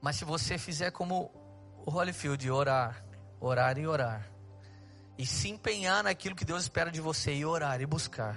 Mas 0.00 0.16
se 0.16 0.24
você 0.24 0.58
fizer 0.58 0.90
como 0.90 1.30
o 1.86 1.90
Holyfield, 1.90 2.50
orar, 2.50 3.04
orar 3.40 3.78
e 3.78 3.86
orar, 3.86 4.28
e 5.16 5.24
se 5.24 5.48
empenhar 5.48 6.02
naquilo 6.02 6.34
que 6.34 6.44
Deus 6.44 6.62
espera 6.62 6.90
de 6.90 7.00
você, 7.00 7.32
e 7.32 7.44
orar 7.44 7.80
e 7.80 7.86
buscar, 7.86 8.36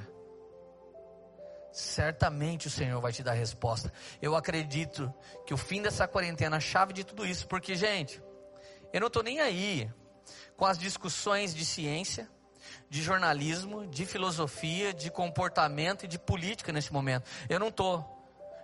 certamente 1.71 2.67
o 2.67 2.69
Senhor 2.69 3.01
vai 3.01 3.11
te 3.11 3.23
dar 3.23 3.33
resposta. 3.33 3.91
Eu 4.21 4.35
acredito 4.35 5.11
que 5.45 5.53
o 5.53 5.57
fim 5.57 5.81
dessa 5.81 6.07
quarentena, 6.07 6.57
a 6.57 6.59
chave 6.59 6.93
de 6.93 7.03
tudo 7.03 7.25
isso, 7.25 7.47
porque, 7.47 7.75
gente, 7.75 8.21
eu 8.93 8.99
não 8.99 9.07
estou 9.07 9.23
nem 9.23 9.39
aí 9.39 9.91
com 10.55 10.65
as 10.65 10.77
discussões 10.77 11.53
de 11.53 11.65
ciência, 11.65 12.29
de 12.89 13.01
jornalismo, 13.01 13.86
de 13.88 14.06
filosofia, 14.06 14.93
de 14.93 15.10
comportamento 15.10 16.06
e 16.06 16.08
de 16.08 16.17
política 16.19 16.71
nesse 16.71 16.91
momento. 16.91 17.30
Eu 17.49 17.60
não 17.60 17.67
estou. 17.67 18.14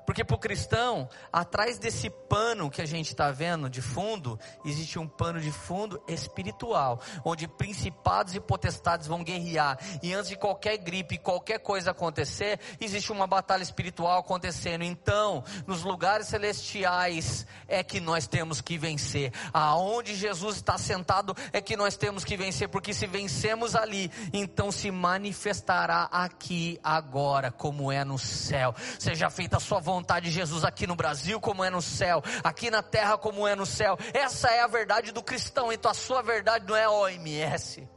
Porque 0.06 0.24
para 0.24 0.36
o 0.36 0.40
cristão, 0.40 1.08
atrás 1.32 1.78
desse 1.78 2.10
pano 2.10 2.70
que 2.70 2.82
a 2.82 2.86
gente 2.86 3.08
está 3.08 3.32
vendo 3.32 3.70
de 3.70 3.82
fundo, 3.82 4.40
existe 4.66 4.98
um 4.98 5.08
pano 5.08 5.40
de 5.40 5.52
fundo 5.52 6.02
espiritual, 6.08 7.02
onde 7.24 7.48
principados 7.48 8.36
e 8.36 8.40
potestades 8.40 9.08
vão 9.08 9.24
guerrear. 9.24 9.78
E 10.02 10.14
antes 10.14 10.30
de 10.30 10.36
qualquer 10.36 10.78
gripe, 10.78 11.18
qualquer 11.18 11.60
coisa 11.60 11.92
acontecer, 11.92 12.60
existe 12.80 13.12
uma 13.12 13.28
batalha 13.28 13.64
espiritual 13.64 14.20
acontecendo. 14.20 14.84
Então, 14.84 15.44
nos 15.68 15.84
lugares 15.84 16.28
celestiais 16.28 17.46
é 17.68 17.84
que 17.84 18.00
nós 18.00 18.28
temos 18.28 18.62
que 18.62 18.78
vencer. 18.78 19.32
Aonde 19.54 20.16
Jesus 20.16 20.58
está 20.58 20.78
sentado 20.78 21.36
é 21.54 21.62
que 21.62 21.78
nós 21.78 21.96
temos 21.96 22.24
que 22.24 22.36
vencer, 22.36 22.70
porque 22.70 22.94
se 22.94 23.08
vencemos 23.08 23.76
ali, 23.76 24.12
então 24.34 24.72
se 24.72 24.90
manifestará 24.92 26.10
aqui 26.12 26.80
agora, 26.84 27.52
como 27.52 27.92
é 27.92 28.04
no 28.04 28.18
céu. 28.18 28.74
Seja 29.00 29.30
feita 29.30 29.58
a 29.58 29.60
sua 29.60 29.80
vontade 29.80 29.91
vontade 29.92 30.28
de 30.28 30.32
Jesus 30.32 30.64
aqui 30.64 30.88
no 30.88 30.96
Brasil 30.96 31.40
como 31.40 31.64
é 31.64 31.70
no 31.70 31.82
céu, 31.82 32.24
aqui 32.44 32.72
na 32.72 32.82
terra 32.82 33.18
como 33.18 33.48
é 33.48 33.56
no 33.56 33.66
céu. 33.66 33.98
Essa 34.14 34.50
é 34.50 34.62
a 34.62 34.68
verdade 34.68 35.12
do 35.12 35.22
cristão, 35.22 35.72
então 35.72 35.92
a 35.92 35.94
sua 35.94 36.22
verdade 36.22 36.66
não 36.68 36.76
é 36.76 36.88
OMS. 36.88 37.88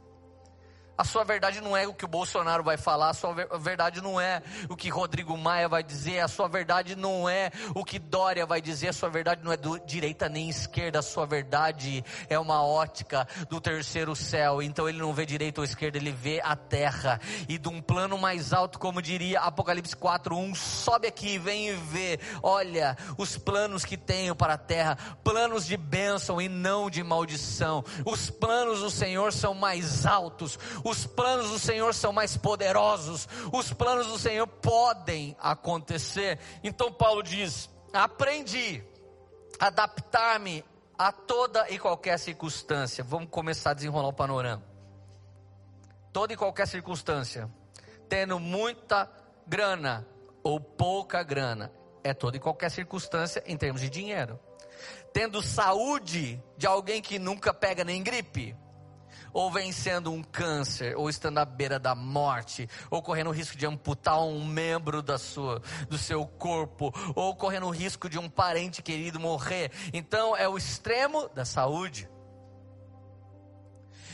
A 0.97 1.03
sua 1.03 1.25
verdade 1.25 1.59
não 1.59 1.75
é 1.75 1.85
o 1.85 1.93
que 1.93 2.05
o 2.05 2.07
Bolsonaro 2.07 2.63
vai 2.63 2.77
falar, 2.77 3.09
a 3.09 3.13
sua 3.13 3.33
verdade 3.59 4.01
não 4.01 4.19
é 4.19 4.41
o 4.69 4.77
que 4.77 4.87
Rodrigo 4.87 5.37
Maia 5.37 5.67
vai 5.67 5.83
dizer, 5.83 6.21
a 6.21 6.27
sua 6.27 6.47
verdade 6.47 6.95
não 6.95 7.27
é 7.27 7.51
o 7.73 7.83
que 7.83 7.99
Dória 7.99 8.45
vai 8.45 8.61
dizer, 8.61 8.87
a 8.87 8.93
sua 8.93 9.09
verdade 9.09 9.41
não 9.43 9.51
é 9.51 9.57
do 9.57 9.77
direita 9.79 10.29
nem 10.29 10.49
esquerda, 10.49 10.99
a 10.99 11.01
sua 11.01 11.25
verdade 11.25 12.03
é 12.29 12.39
uma 12.39 12.63
ótica 12.63 13.27
do 13.49 13.59
terceiro 13.59 14.15
céu. 14.15 14.61
Então 14.61 14.87
ele 14.87 14.99
não 14.99 15.13
vê 15.13 15.25
direita 15.25 15.59
ou 15.59 15.65
esquerda, 15.65 15.97
ele 15.97 16.11
vê 16.11 16.39
a 16.41 16.55
terra. 16.55 17.19
E 17.49 17.57
de 17.57 17.67
um 17.67 17.81
plano 17.81 18.17
mais 18.17 18.53
alto, 18.53 18.79
como 18.79 19.01
diria 19.01 19.41
Apocalipse 19.41 19.95
4:1, 19.95 20.55
sobe 20.55 21.07
aqui, 21.07 21.37
vem 21.37 21.69
e 21.69 21.73
vê. 21.73 22.19
Olha 22.41 22.95
os 23.17 23.37
planos 23.37 23.83
que 23.83 23.97
tenho 23.97 24.33
para 24.33 24.53
a 24.53 24.57
terra, 24.57 24.97
planos 25.25 25.65
de 25.65 25.75
bênção 25.75 26.41
e 26.41 26.47
não 26.47 26.89
de 26.89 27.03
maldição. 27.03 27.83
Os 28.05 28.29
planos 28.29 28.79
do 28.79 28.89
Senhor 28.89 29.33
são 29.33 29.53
mais 29.53 30.05
altos 30.05 30.57
os 30.85 31.07
planos 31.07 31.49
do 31.49 31.57
Senhor 31.57 31.95
são 31.95 32.13
mais 32.13 32.37
poderosos, 32.37 33.27
os 33.51 33.73
planos 33.73 34.05
do 34.05 34.19
Senhor 34.19 34.45
podem 34.45 35.35
acontecer. 35.39 36.39
Então 36.63 36.93
Paulo 36.93 37.23
diz: 37.23 37.67
aprendi 37.91 38.83
a 39.59 39.65
adaptar-me 39.65 40.63
a 40.95 41.11
toda 41.11 41.67
e 41.71 41.79
qualquer 41.79 42.19
circunstância. 42.19 43.03
Vamos 43.03 43.29
começar 43.31 43.71
a 43.71 43.73
desenrolar 43.73 44.09
o 44.09 44.13
panorama. 44.13 44.63
Toda 46.13 46.33
e 46.33 46.37
qualquer 46.37 46.67
circunstância, 46.67 47.49
tendo 48.07 48.39
muita 48.39 49.11
grana 49.47 50.07
ou 50.43 50.59
pouca 50.59 51.23
grana, 51.23 51.73
é 52.03 52.13
toda 52.13 52.37
e 52.37 52.39
qualquer 52.39 52.69
circunstância 52.69 53.43
em 53.47 53.57
termos 53.57 53.81
de 53.81 53.89
dinheiro. 53.89 54.39
Tendo 55.11 55.41
saúde 55.41 56.39
de 56.55 56.67
alguém 56.67 57.01
que 57.01 57.17
nunca 57.17 57.51
pega 57.51 57.83
nem 57.83 58.03
gripe, 58.03 58.55
ou 59.35 59.51
vencendo 59.51 60.13
um 60.13 60.23
câncer, 60.23 60.95
ou 60.95 61.09
estando 61.09 61.39
à 61.39 61.45
beira 61.45 61.77
da 61.77 61.93
morte, 61.93 62.69
ou 62.89 63.01
correndo 63.01 63.27
o 63.27 63.33
risco 63.33 63.57
de 63.57 63.65
amputar 63.65 64.23
um 64.23 64.45
membro 64.45 65.01
da 65.01 65.17
sua, 65.17 65.61
do 65.89 65.97
seu 65.97 66.25
corpo, 66.25 66.93
ou 67.13 67.35
correndo 67.35 67.65
o 67.65 67.69
risco 67.69 68.07
de 68.07 68.17
um 68.17 68.29
parente 68.29 68.81
querido 68.81 69.19
morrer. 69.19 69.73
Então 69.93 70.37
é 70.37 70.47
o 70.47 70.57
extremo 70.57 71.27
da 71.35 71.43
saúde. 71.43 72.09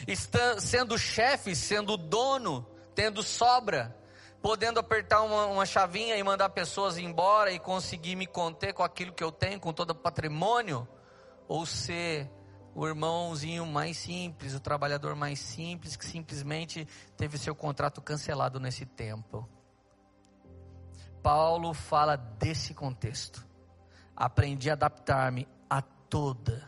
Está, 0.07 0.59
sendo 0.59 0.97
chefe, 0.97 1.55
sendo 1.55 1.97
dono, 1.97 2.65
tendo 2.95 3.21
sobra, 3.21 3.95
podendo 4.41 4.79
apertar 4.79 5.21
uma, 5.21 5.45
uma, 5.45 5.67
chavinha 5.67 6.17
e 6.17 6.23
mandar 6.23 6.49
pessoas 6.49 6.97
embora 6.97 7.51
e 7.51 7.59
conseguir 7.59 8.15
me 8.15 8.25
conter 8.25 8.73
com 8.73 8.81
aquilo 8.81 9.13
que 9.13 9.23
eu 9.23 9.31
tenho, 9.31 9.59
com 9.59 9.71
todo 9.71 9.91
o 9.91 9.95
patrimônio, 9.95 10.87
ou 11.47 11.63
ser 11.63 12.27
o 12.73 12.87
irmãozinho 12.87 13.65
mais 13.65 13.97
simples, 13.97 14.53
o 14.53 14.59
trabalhador 14.59 15.15
mais 15.15 15.39
simples, 15.39 15.95
que 15.95 16.05
simplesmente 16.05 16.87
teve 17.17 17.37
seu 17.37 17.53
contrato 17.53 18.01
cancelado 18.01 18.59
nesse 18.59 18.85
tempo. 18.85 19.47
Paulo 21.21 21.73
fala 21.73 22.15
desse 22.15 22.73
contexto. 22.73 23.45
Aprendi 24.15 24.69
a 24.69 24.73
adaptar-me 24.73 25.47
a 25.69 25.81
toda, 25.81 26.67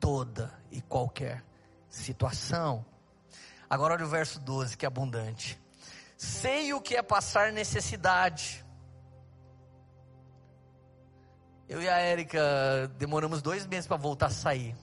toda 0.00 0.52
e 0.70 0.80
qualquer 0.80 1.44
situação. 1.88 2.84
Agora 3.68 3.94
olha 3.94 4.04
o 4.04 4.08
verso 4.08 4.40
12, 4.40 4.76
que 4.76 4.84
é 4.84 4.88
abundante. 4.88 5.60
Sei 6.16 6.72
o 6.72 6.80
que 6.80 6.96
é 6.96 7.02
passar 7.02 7.52
necessidade. 7.52 8.64
Eu 11.68 11.82
e 11.82 11.88
a 11.88 11.98
Érica 11.98 12.40
demoramos 12.96 13.42
dois 13.42 13.66
meses 13.66 13.86
para 13.86 13.96
voltar 13.96 14.26
a 14.26 14.30
sair. 14.30 14.74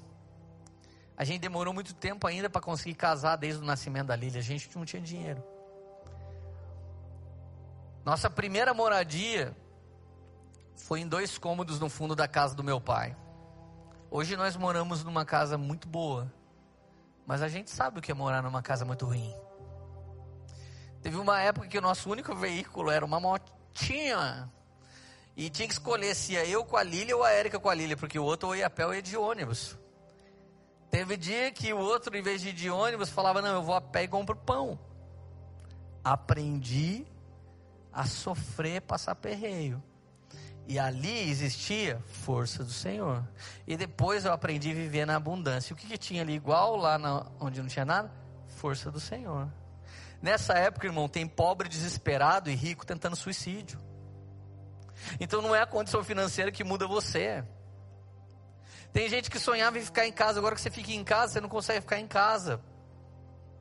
A 1.17 1.23
gente 1.23 1.39
demorou 1.39 1.73
muito 1.73 1.93
tempo 1.93 2.27
ainda 2.27 2.49
para 2.49 2.61
conseguir 2.61 2.95
casar 2.95 3.37
desde 3.37 3.61
o 3.61 3.65
nascimento 3.65 4.07
da 4.07 4.15
Lília. 4.15 4.39
A 4.39 4.43
gente 4.43 4.69
não 4.77 4.85
tinha 4.85 5.01
dinheiro. 5.01 5.41
Nossa 8.03 8.29
primeira 8.29 8.73
moradia 8.73 9.55
foi 10.75 10.99
em 10.99 11.07
dois 11.07 11.37
cômodos 11.37 11.79
no 11.79 11.89
fundo 11.89 12.15
da 12.15 12.27
casa 12.27 12.53
do 12.53 12.63
meu 12.63 12.81
pai. 12.81 13.15
Hoje 14.11 14.35
nós 14.35 14.55
moramos 14.55 15.03
numa 15.03 15.25
casa 15.25 15.57
muito 15.57 15.87
boa, 15.87 16.31
mas 17.25 17.41
a 17.41 17.47
gente 17.47 17.71
sabe 17.71 17.99
o 17.99 18.01
que 18.01 18.11
é 18.11 18.13
morar 18.13 18.43
numa 18.43 18.61
casa 18.61 18.85
muito 18.85 19.05
ruim. 19.05 19.33
Teve 21.01 21.17
uma 21.17 21.39
época 21.41 21.67
que 21.67 21.77
o 21.77 21.81
nosso 21.81 22.09
único 22.09 22.35
veículo 22.35 22.91
era 22.91 23.05
uma 23.05 23.19
motinha. 23.19 24.51
E 25.35 25.49
tinha 25.49 25.67
que 25.67 25.73
escolher 25.73 26.15
se 26.15 26.33
ia 26.33 26.45
eu 26.45 26.63
com 26.63 26.77
a 26.77 26.83
Lília 26.83 27.15
ou 27.15 27.23
a 27.23 27.31
Érica 27.31 27.59
com 27.59 27.69
a 27.69 27.73
Lília, 27.73 27.97
porque 27.97 28.17
o 28.17 28.23
outro 28.23 28.49
ou 28.49 28.55
ia 28.55 28.67
a 28.67 28.69
pé 28.69 28.85
ou 28.85 28.93
ia 28.93 29.01
de 29.01 29.17
ônibus. 29.17 29.77
Teve 30.95 31.17
dia 31.17 31.51
que 31.51 31.73
o 31.73 31.77
outro, 31.77 32.15
em 32.15 32.21
vez 32.21 32.39
de 32.39 32.51
ir 32.51 32.53
de 32.53 32.69
ônibus, 32.69 33.09
falava: 33.09 33.41
Não, 33.41 33.55
eu 33.55 33.61
vou 33.61 33.75
a 33.75 33.81
pé 33.81 34.03
e 34.03 34.07
compro 34.07 34.33
pão. 34.33 34.79
Aprendi 36.01 37.05
a 37.91 38.05
sofrer, 38.05 38.79
passar 38.79 39.13
perreio. 39.13 39.83
E 40.65 40.79
ali 40.79 41.29
existia 41.29 42.01
força 42.23 42.63
do 42.63 42.71
Senhor. 42.71 43.27
E 43.67 43.75
depois 43.75 44.23
eu 44.23 44.31
aprendi 44.31 44.71
a 44.71 44.73
viver 44.73 45.05
na 45.05 45.17
abundância. 45.17 45.73
O 45.73 45.75
que, 45.75 45.85
que 45.85 45.97
tinha 45.97 46.21
ali 46.21 46.31
igual 46.31 46.77
lá 46.77 46.97
na, 46.97 47.25
onde 47.41 47.61
não 47.61 47.67
tinha 47.67 47.83
nada? 47.83 48.09
Força 48.55 48.89
do 48.89 48.99
Senhor. 49.01 49.49
Nessa 50.21 50.53
época, 50.53 50.87
irmão, 50.87 51.09
tem 51.09 51.27
pobre 51.27 51.67
desesperado 51.67 52.49
e 52.49 52.55
rico 52.55 52.85
tentando 52.85 53.17
suicídio. 53.17 53.77
Então 55.19 55.41
não 55.41 55.53
é 55.53 55.61
a 55.61 55.67
condição 55.67 56.01
financeira 56.05 56.53
que 56.53 56.63
muda 56.63 56.87
você. 56.87 57.43
Tem 58.95 59.09
gente 59.09 59.29
que 59.29 59.37
sonhava 59.37 59.77
em 59.77 59.81
ficar 59.81 60.07
em 60.07 60.11
casa, 60.13 60.39
agora 60.39 60.55
que 60.55 60.61
você 60.61 60.71
fica 60.71 60.93
em 60.93 61.03
casa, 61.03 61.33
você 61.33 61.41
não 61.41 61.49
consegue 61.49 61.81
ficar 61.81 61.99
em 61.99 62.07
casa. 62.07 62.61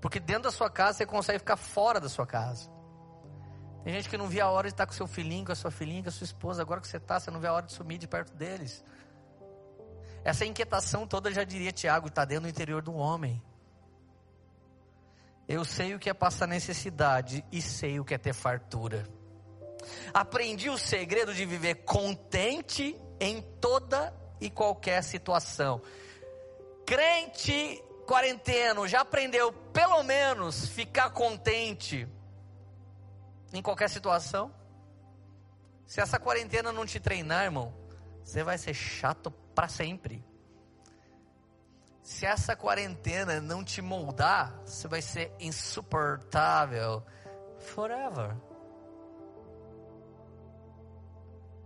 Porque 0.00 0.20
dentro 0.20 0.44
da 0.44 0.52
sua 0.52 0.70
casa 0.70 0.98
você 0.98 1.06
consegue 1.06 1.40
ficar 1.40 1.56
fora 1.56 1.98
da 1.98 2.08
sua 2.08 2.24
casa. 2.24 2.70
Tem 3.82 3.92
gente 3.94 4.08
que 4.08 4.16
não 4.16 4.28
via 4.28 4.44
a 4.44 4.50
hora 4.52 4.68
de 4.68 4.74
estar 4.74 4.86
com 4.86 4.92
seu 4.92 5.08
filhinho, 5.08 5.44
com 5.44 5.50
a 5.50 5.56
sua 5.56 5.72
filhinha, 5.72 6.04
com 6.04 6.08
a 6.08 6.12
sua 6.12 6.24
esposa, 6.24 6.62
agora 6.62 6.80
que 6.80 6.86
você 6.86 6.98
está, 6.98 7.18
você 7.18 7.32
não 7.32 7.40
vê 7.40 7.48
a 7.48 7.52
hora 7.52 7.66
de 7.66 7.72
sumir 7.72 7.98
de 7.98 8.06
perto 8.06 8.32
deles. 8.32 8.84
Essa 10.22 10.46
inquietação 10.46 11.04
toda, 11.04 11.32
já 11.32 11.42
diria 11.42 11.72
Tiago, 11.72 12.06
está 12.06 12.24
dentro 12.24 12.44
do 12.44 12.50
interior 12.50 12.80
do 12.80 12.94
homem. 12.94 13.42
Eu 15.48 15.64
sei 15.64 15.96
o 15.96 15.98
que 15.98 16.08
é 16.08 16.14
passar 16.14 16.46
necessidade 16.46 17.44
e 17.50 17.60
sei 17.60 17.98
o 17.98 18.04
que 18.04 18.14
é 18.14 18.18
ter 18.18 18.34
fartura. 18.34 19.04
Aprendi 20.14 20.70
o 20.70 20.78
segredo 20.78 21.34
de 21.34 21.44
viver 21.44 21.82
contente 21.84 22.96
em 23.18 23.42
toda 23.60 24.22
e 24.40 24.50
qualquer 24.50 25.02
situação. 25.02 25.80
Crente 26.86 27.82
quarenteno 28.06 28.86
já 28.86 29.00
aprendeu 29.00 29.52
pelo 29.52 30.02
menos 30.02 30.68
ficar 30.68 31.10
contente 31.10 32.06
em 33.52 33.62
qualquer 33.62 33.88
situação? 33.88 34.52
Se 35.86 36.00
essa 36.00 36.18
quarentena 36.18 36.72
não 36.72 36.84
te 36.84 36.98
treinar, 36.98 37.44
irmão, 37.44 37.72
você 38.22 38.42
vai 38.42 38.58
ser 38.58 38.74
chato 38.74 39.30
para 39.30 39.68
sempre. 39.68 40.24
Se 42.02 42.26
essa 42.26 42.56
quarentena 42.56 43.40
não 43.40 43.64
te 43.64 43.80
moldar, 43.80 44.60
você 44.66 44.88
vai 44.88 45.00
ser 45.00 45.32
insuportável 45.38 47.02
forever. 47.60 48.36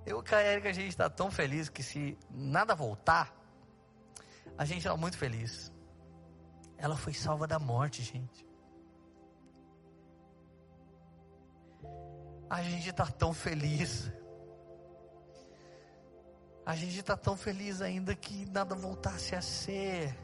Eu 0.09 0.25
e 0.27 0.35
a 0.35 0.43
Erika, 0.43 0.71
a 0.71 0.73
gente 0.73 0.89
está 0.89 1.11
tão 1.11 1.31
feliz 1.31 1.69
que 1.69 1.83
se 1.83 2.17
nada 2.31 2.75
voltar, 2.75 3.31
a 4.57 4.65
gente 4.65 4.79
está 4.79 4.97
muito 4.97 5.19
feliz. 5.19 5.71
Ela 6.79 6.97
foi 6.97 7.13
salva 7.13 7.47
da 7.47 7.59
morte, 7.59 8.03
gente. 8.03 8.47
A 12.49 12.63
gente 12.63 12.89
está 12.89 13.07
tão 13.07 13.35
feliz. 13.35 14.11
A 16.65 16.75
gente 16.75 17.01
está 17.01 17.15
tão 17.15 17.37
feliz 17.37 17.83
ainda 17.83 18.15
que 18.15 18.47
nada 18.47 18.75
voltasse 18.75 19.35
a 19.35 19.43
ser 19.43 20.17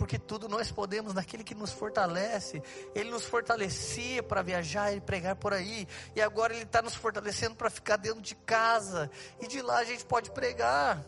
porque 0.00 0.18
tudo 0.18 0.48
nós 0.48 0.72
podemos 0.72 1.12
naquele 1.12 1.44
que 1.44 1.54
nos 1.54 1.72
fortalece. 1.72 2.62
Ele 2.94 3.10
nos 3.10 3.26
fortalecia 3.26 4.22
para 4.22 4.40
viajar 4.40 4.96
e 4.96 5.00
pregar 5.00 5.36
por 5.36 5.52
aí, 5.52 5.86
e 6.16 6.22
agora 6.22 6.54
Ele 6.54 6.62
está 6.62 6.80
nos 6.80 6.94
fortalecendo 6.94 7.54
para 7.54 7.68
ficar 7.68 7.98
dentro 7.98 8.22
de 8.22 8.34
casa, 8.34 9.10
e 9.38 9.46
de 9.46 9.60
lá 9.60 9.76
a 9.76 9.84
gente 9.84 10.06
pode 10.06 10.30
pregar. 10.30 11.04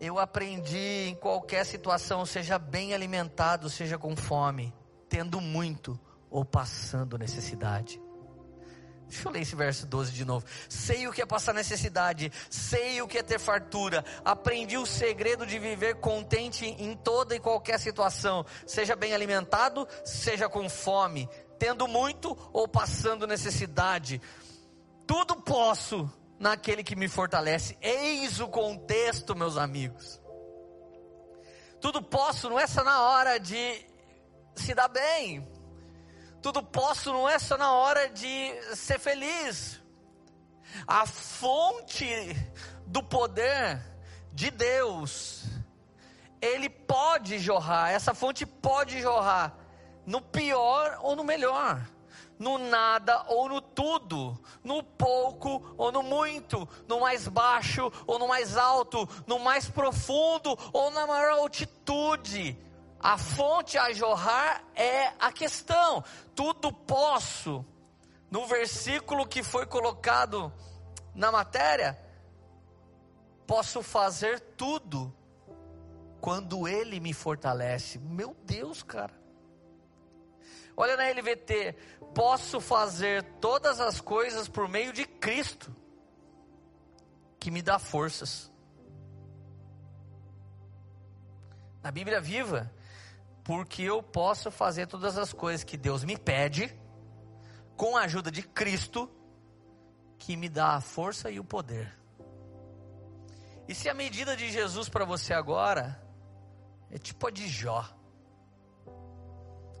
Eu 0.00 0.18
aprendi 0.18 1.08
em 1.10 1.14
qualquer 1.14 1.66
situação, 1.66 2.24
seja 2.24 2.58
bem 2.58 2.94
alimentado, 2.94 3.68
seja 3.68 3.98
com 3.98 4.16
fome, 4.16 4.72
tendo 5.06 5.38
muito 5.38 6.00
ou 6.30 6.46
passando 6.46 7.18
necessidade. 7.18 8.00
Deixa 9.10 9.28
eu 9.28 9.32
ler 9.32 9.42
esse 9.42 9.56
verso 9.56 9.86
12 9.86 10.12
de 10.12 10.24
novo. 10.24 10.46
Sei 10.68 11.08
o 11.08 11.12
que 11.12 11.20
é 11.20 11.26
passar 11.26 11.52
necessidade, 11.52 12.32
sei 12.48 13.02
o 13.02 13.08
que 13.08 13.18
é 13.18 13.22
ter 13.24 13.40
fartura, 13.40 14.04
aprendi 14.24 14.78
o 14.78 14.86
segredo 14.86 15.44
de 15.44 15.58
viver 15.58 15.96
contente 15.96 16.64
em 16.64 16.96
toda 16.96 17.34
e 17.34 17.40
qualquer 17.40 17.80
situação, 17.80 18.46
seja 18.64 18.94
bem 18.94 19.12
alimentado, 19.12 19.86
seja 20.04 20.48
com 20.48 20.68
fome, 20.68 21.28
tendo 21.58 21.88
muito 21.88 22.38
ou 22.52 22.68
passando 22.68 23.26
necessidade. 23.26 24.22
Tudo 25.08 25.34
posso 25.34 26.08
naquele 26.38 26.84
que 26.84 26.94
me 26.94 27.08
fortalece. 27.08 27.76
Eis 27.82 28.38
o 28.38 28.46
contexto, 28.46 29.34
meus 29.34 29.56
amigos. 29.56 30.20
Tudo 31.80 32.00
posso 32.00 32.48
não 32.48 32.60
é 32.60 32.66
só 32.68 32.84
na 32.84 33.02
hora 33.02 33.40
de 33.40 33.84
se 34.54 34.72
dar 34.72 34.88
bem. 34.88 35.59
Tudo 36.42 36.62
posso 36.62 37.12
não 37.12 37.28
é 37.28 37.38
só 37.38 37.56
na 37.56 37.72
hora 37.72 38.08
de 38.08 38.52
ser 38.74 38.98
feliz. 38.98 39.80
A 40.86 41.06
fonte 41.06 42.06
do 42.86 43.02
poder 43.02 43.80
de 44.32 44.50
Deus, 44.50 45.44
ele 46.40 46.70
pode 46.70 47.38
jorrar, 47.38 47.90
essa 47.90 48.14
fonte 48.14 48.46
pode 48.46 49.00
jorrar 49.00 49.56
no 50.06 50.20
pior 50.20 50.98
ou 51.02 51.14
no 51.14 51.24
melhor 51.24 51.84
no 52.40 52.56
nada 52.56 53.22
ou 53.28 53.50
no 53.50 53.60
tudo, 53.60 54.40
no 54.64 54.82
pouco 54.82 55.74
ou 55.76 55.92
no 55.92 56.02
muito, 56.02 56.66
no 56.88 57.00
mais 57.00 57.28
baixo 57.28 57.92
ou 58.06 58.18
no 58.18 58.26
mais 58.26 58.56
alto, 58.56 59.06
no 59.26 59.38
mais 59.38 59.68
profundo 59.68 60.58
ou 60.72 60.90
na 60.90 61.06
maior 61.06 61.32
altitude. 61.32 62.58
A 63.00 63.16
fonte 63.16 63.78
a 63.78 63.92
jorrar 63.92 64.62
é 64.74 65.06
a 65.18 65.32
questão. 65.32 66.04
Tudo 66.34 66.70
posso. 66.70 67.64
No 68.30 68.46
versículo 68.46 69.26
que 69.26 69.42
foi 69.42 69.66
colocado 69.66 70.52
na 71.14 71.32
matéria, 71.32 71.98
posso 73.46 73.82
fazer 73.82 74.38
tudo 74.56 75.12
quando 76.20 76.68
Ele 76.68 77.00
me 77.00 77.12
fortalece. 77.12 77.98
Meu 77.98 78.36
Deus, 78.44 78.82
cara. 78.82 79.18
Olha 80.76 80.96
na 80.96 81.08
LVT, 81.08 81.74
posso 82.14 82.60
fazer 82.60 83.22
todas 83.40 83.80
as 83.80 84.00
coisas 84.00 84.46
por 84.46 84.68
meio 84.68 84.92
de 84.92 85.04
Cristo, 85.04 85.74
que 87.38 87.50
me 87.50 87.62
dá 87.62 87.78
forças. 87.78 88.50
Na 91.82 91.90
Bíblia 91.90 92.20
Viva, 92.20 92.70
porque 93.50 93.82
eu 93.82 94.00
posso 94.00 94.48
fazer 94.48 94.86
todas 94.86 95.18
as 95.18 95.32
coisas 95.32 95.64
que 95.64 95.76
Deus 95.76 96.04
me 96.04 96.16
pede, 96.16 96.72
com 97.76 97.96
a 97.96 98.02
ajuda 98.02 98.30
de 98.30 98.44
Cristo, 98.44 99.10
que 100.20 100.36
me 100.36 100.48
dá 100.48 100.76
a 100.76 100.80
força 100.80 101.32
e 101.32 101.40
o 101.40 101.42
poder. 101.42 101.92
E 103.66 103.74
se 103.74 103.88
a 103.88 103.92
medida 103.92 104.36
de 104.36 104.52
Jesus 104.52 104.88
para 104.88 105.04
você 105.04 105.34
agora 105.34 106.00
é 106.92 106.96
tipo 106.96 107.26
a 107.26 107.30
de 107.32 107.48
Jó, 107.48 107.84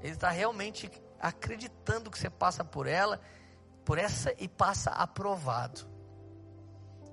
ele 0.02 0.14
está 0.14 0.30
realmente 0.30 0.90
acreditando 1.20 2.10
que 2.10 2.18
você 2.18 2.28
passa 2.28 2.64
por 2.64 2.88
ela, 2.88 3.20
por 3.84 3.98
essa 3.98 4.34
e 4.36 4.48
passa 4.48 4.90
aprovado. 4.90 5.88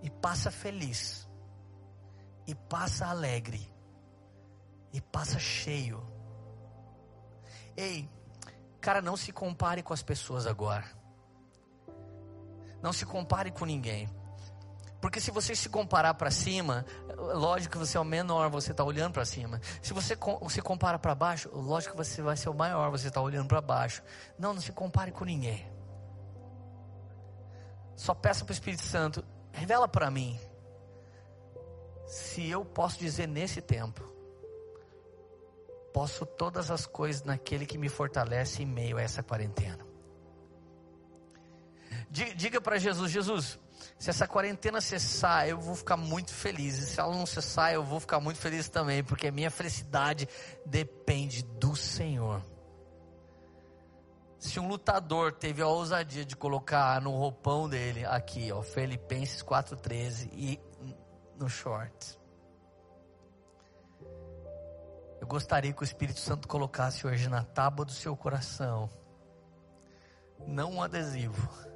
E 0.01 0.09
passa 0.09 0.49
feliz. 0.49 1.29
E 2.47 2.55
passa 2.55 3.05
alegre. 3.05 3.61
E 4.91 4.99
passa 4.99 5.37
cheio. 5.37 6.16
Ei, 7.77 8.09
cara, 8.81 9.01
não 9.01 9.15
se 9.15 9.31
compare 9.31 9.83
com 9.83 9.93
as 9.93 10.01
pessoas 10.01 10.47
agora. 10.47 10.85
Não 12.81 12.91
se 12.91 13.05
compare 13.05 13.51
com 13.51 13.65
ninguém. 13.65 14.09
Porque 14.99 15.21
se 15.21 15.29
você 15.29 15.55
se 15.55 15.69
comparar 15.69 16.15
para 16.15 16.31
cima, 16.31 16.83
lógico 17.15 17.73
que 17.73 17.77
você 17.77 17.97
é 17.97 17.99
o 17.99 18.03
menor, 18.03 18.49
você 18.49 18.71
está 18.71 18.83
olhando 18.83 19.13
para 19.13 19.25
cima. 19.25 19.61
Se 19.81 19.93
você 19.93 20.17
se 20.49 20.61
compara 20.61 20.97
para 20.97 21.13
baixo, 21.13 21.49
lógico 21.53 21.95
que 21.95 22.03
você 22.03 22.21
vai 22.21 22.35
ser 22.35 22.49
o 22.49 22.53
maior, 22.53 22.89
você 22.89 23.09
está 23.09 23.21
olhando 23.21 23.47
para 23.47 23.61
baixo. 23.61 24.01
Não, 24.39 24.53
não 24.55 24.61
se 24.61 24.71
compare 24.71 25.11
com 25.11 25.23
ninguém. 25.23 25.65
Só 27.95 28.13
peça 28.13 28.43
para 28.43 28.51
o 28.51 28.53
Espírito 28.53 28.83
Santo, 28.83 29.23
revela 29.51 29.87
para 29.87 30.09
mim 30.09 30.39
se 32.07 32.47
eu 32.49 32.63
posso 32.63 32.97
dizer 32.97 33.27
nesse 33.27 33.61
tempo, 33.61 34.01
posso 35.97 36.27
todas 36.27 36.69
as 36.69 36.85
coisas 36.85 37.23
naquele 37.23 37.65
que 37.65 37.75
me 37.75 37.89
fortalece 37.89 38.61
em 38.61 38.67
meio 38.67 38.99
a 38.99 39.01
essa 39.01 39.23
quarentena. 39.23 39.83
Diga 42.11 42.61
para 42.61 42.77
Jesus, 42.77 43.11
Jesus, 43.11 43.59
se 43.97 44.11
essa 44.11 44.27
quarentena 44.27 44.79
cessar, 44.79 45.49
eu 45.49 45.59
vou 45.59 45.73
ficar 45.73 45.97
muito 45.97 46.31
feliz. 46.31 46.77
E 46.77 46.85
se 46.85 46.99
ela 46.99 47.15
não 47.15 47.25
cessar, 47.25 47.73
eu 47.73 47.83
vou 47.83 47.99
ficar 47.99 48.19
muito 48.19 48.37
feliz 48.37 48.69
também, 48.69 49.03
porque 49.03 49.29
a 49.29 49.31
minha 49.31 49.49
felicidade 49.49 50.29
depende 50.63 51.41
do 51.41 51.75
Senhor. 51.75 52.45
Se 54.37 54.59
um 54.59 54.67
lutador 54.67 55.31
teve 55.31 55.63
a 55.63 55.67
ousadia 55.67 56.23
de 56.23 56.35
colocar 56.35 57.01
no 57.01 57.09
roupão 57.09 57.67
dele, 57.67 58.05
aqui, 58.05 58.51
ó, 58.51 58.61
Filipenses 58.61 59.41
4,13 59.41 60.29
e 60.31 60.59
no 61.39 61.49
short. 61.49 62.19
Eu 65.27 65.29
gostaria 65.29 65.73
que 65.73 65.81
o 65.81 65.83
Espírito 65.83 66.21
Santo 66.21 66.47
colocasse 66.47 67.05
hoje 67.05 67.27
na 67.27 67.43
tábua 67.43 67.83
do 67.83 67.91
seu 67.91 68.15
coração, 68.15 68.89
não 70.47 70.75
um 70.75 70.81
adesivo 70.81 71.67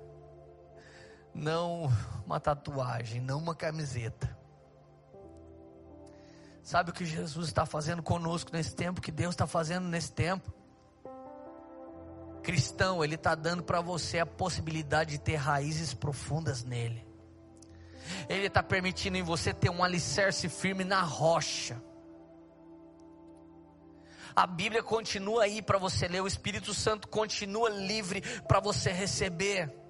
não 1.33 1.91
uma 2.25 2.39
tatuagem, 2.39 3.19
não 3.19 3.39
uma 3.39 3.53
camiseta. 3.53 4.37
Sabe 6.63 6.91
o 6.91 6.93
que 6.93 7.05
Jesus 7.05 7.47
está 7.47 7.65
fazendo 7.65 8.01
conosco 8.01 8.51
nesse 8.53 8.73
tempo, 8.73 9.01
que 9.01 9.11
Deus 9.11 9.33
está 9.33 9.45
fazendo 9.45 9.85
nesse 9.85 10.13
tempo? 10.13 10.49
Cristão, 12.43 13.03
Ele 13.03 13.15
está 13.15 13.35
dando 13.35 13.63
para 13.63 13.81
você 13.81 14.19
a 14.19 14.25
possibilidade 14.25 15.11
de 15.11 15.17
ter 15.19 15.35
raízes 15.35 15.93
profundas 15.93 16.63
nele. 16.63 17.05
Ele 18.29 18.47
está 18.47 18.63
permitindo 18.63 19.17
em 19.17 19.23
você 19.23 19.53
ter 19.53 19.69
um 19.69 19.83
alicerce 19.83 20.47
firme 20.47 20.85
na 20.85 21.01
rocha. 21.01 21.90
A 24.35 24.47
Bíblia 24.47 24.83
continua 24.83 25.43
aí 25.43 25.61
para 25.61 25.77
você 25.77 26.07
ler, 26.07 26.21
o 26.21 26.27
Espírito 26.27 26.73
Santo 26.73 27.07
continua 27.07 27.69
livre 27.69 28.21
para 28.47 28.59
você 28.59 28.91
receber. 28.91 29.81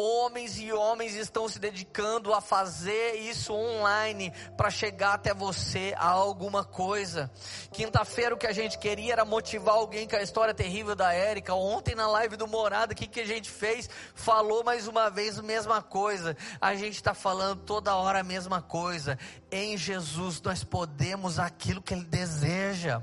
Homens 0.00 0.58
e 0.58 0.72
homens 0.72 1.14
estão 1.14 1.48
se 1.48 1.58
dedicando 1.58 2.32
a 2.32 2.40
fazer 2.40 3.14
isso 3.16 3.52
online 3.52 4.32
para 4.56 4.70
chegar 4.70 5.14
até 5.14 5.34
você 5.34 5.94
a 5.96 6.08
alguma 6.08 6.62
coisa. 6.62 7.28
Quinta-feira 7.72 8.34
o 8.34 8.38
que 8.38 8.46
a 8.46 8.52
gente 8.52 8.78
queria 8.78 9.14
era 9.14 9.24
motivar 9.24 9.74
alguém 9.74 10.06
com 10.06 10.14
a 10.14 10.22
história 10.22 10.54
terrível 10.54 10.94
da 10.94 11.12
Érica. 11.12 11.54
Ontem 11.54 11.94
na 11.94 12.06
live 12.06 12.36
do 12.36 12.46
Morada, 12.46 12.92
o 12.92 12.96
que, 12.96 13.08
que 13.08 13.20
a 13.20 13.26
gente 13.26 13.50
fez? 13.50 13.90
Falou 14.14 14.62
mais 14.62 14.86
uma 14.86 15.10
vez 15.10 15.38
a 15.38 15.42
mesma 15.42 15.82
coisa. 15.82 16.36
A 16.60 16.76
gente 16.76 16.94
está 16.94 17.14
falando 17.14 17.62
toda 17.62 17.96
hora 17.96 18.20
a 18.20 18.24
mesma 18.24 18.62
coisa. 18.62 19.18
Em 19.50 19.78
Jesus 19.78 20.42
nós 20.42 20.62
podemos 20.62 21.38
aquilo 21.38 21.80
que 21.80 21.94
Ele 21.94 22.04
deseja. 22.04 23.00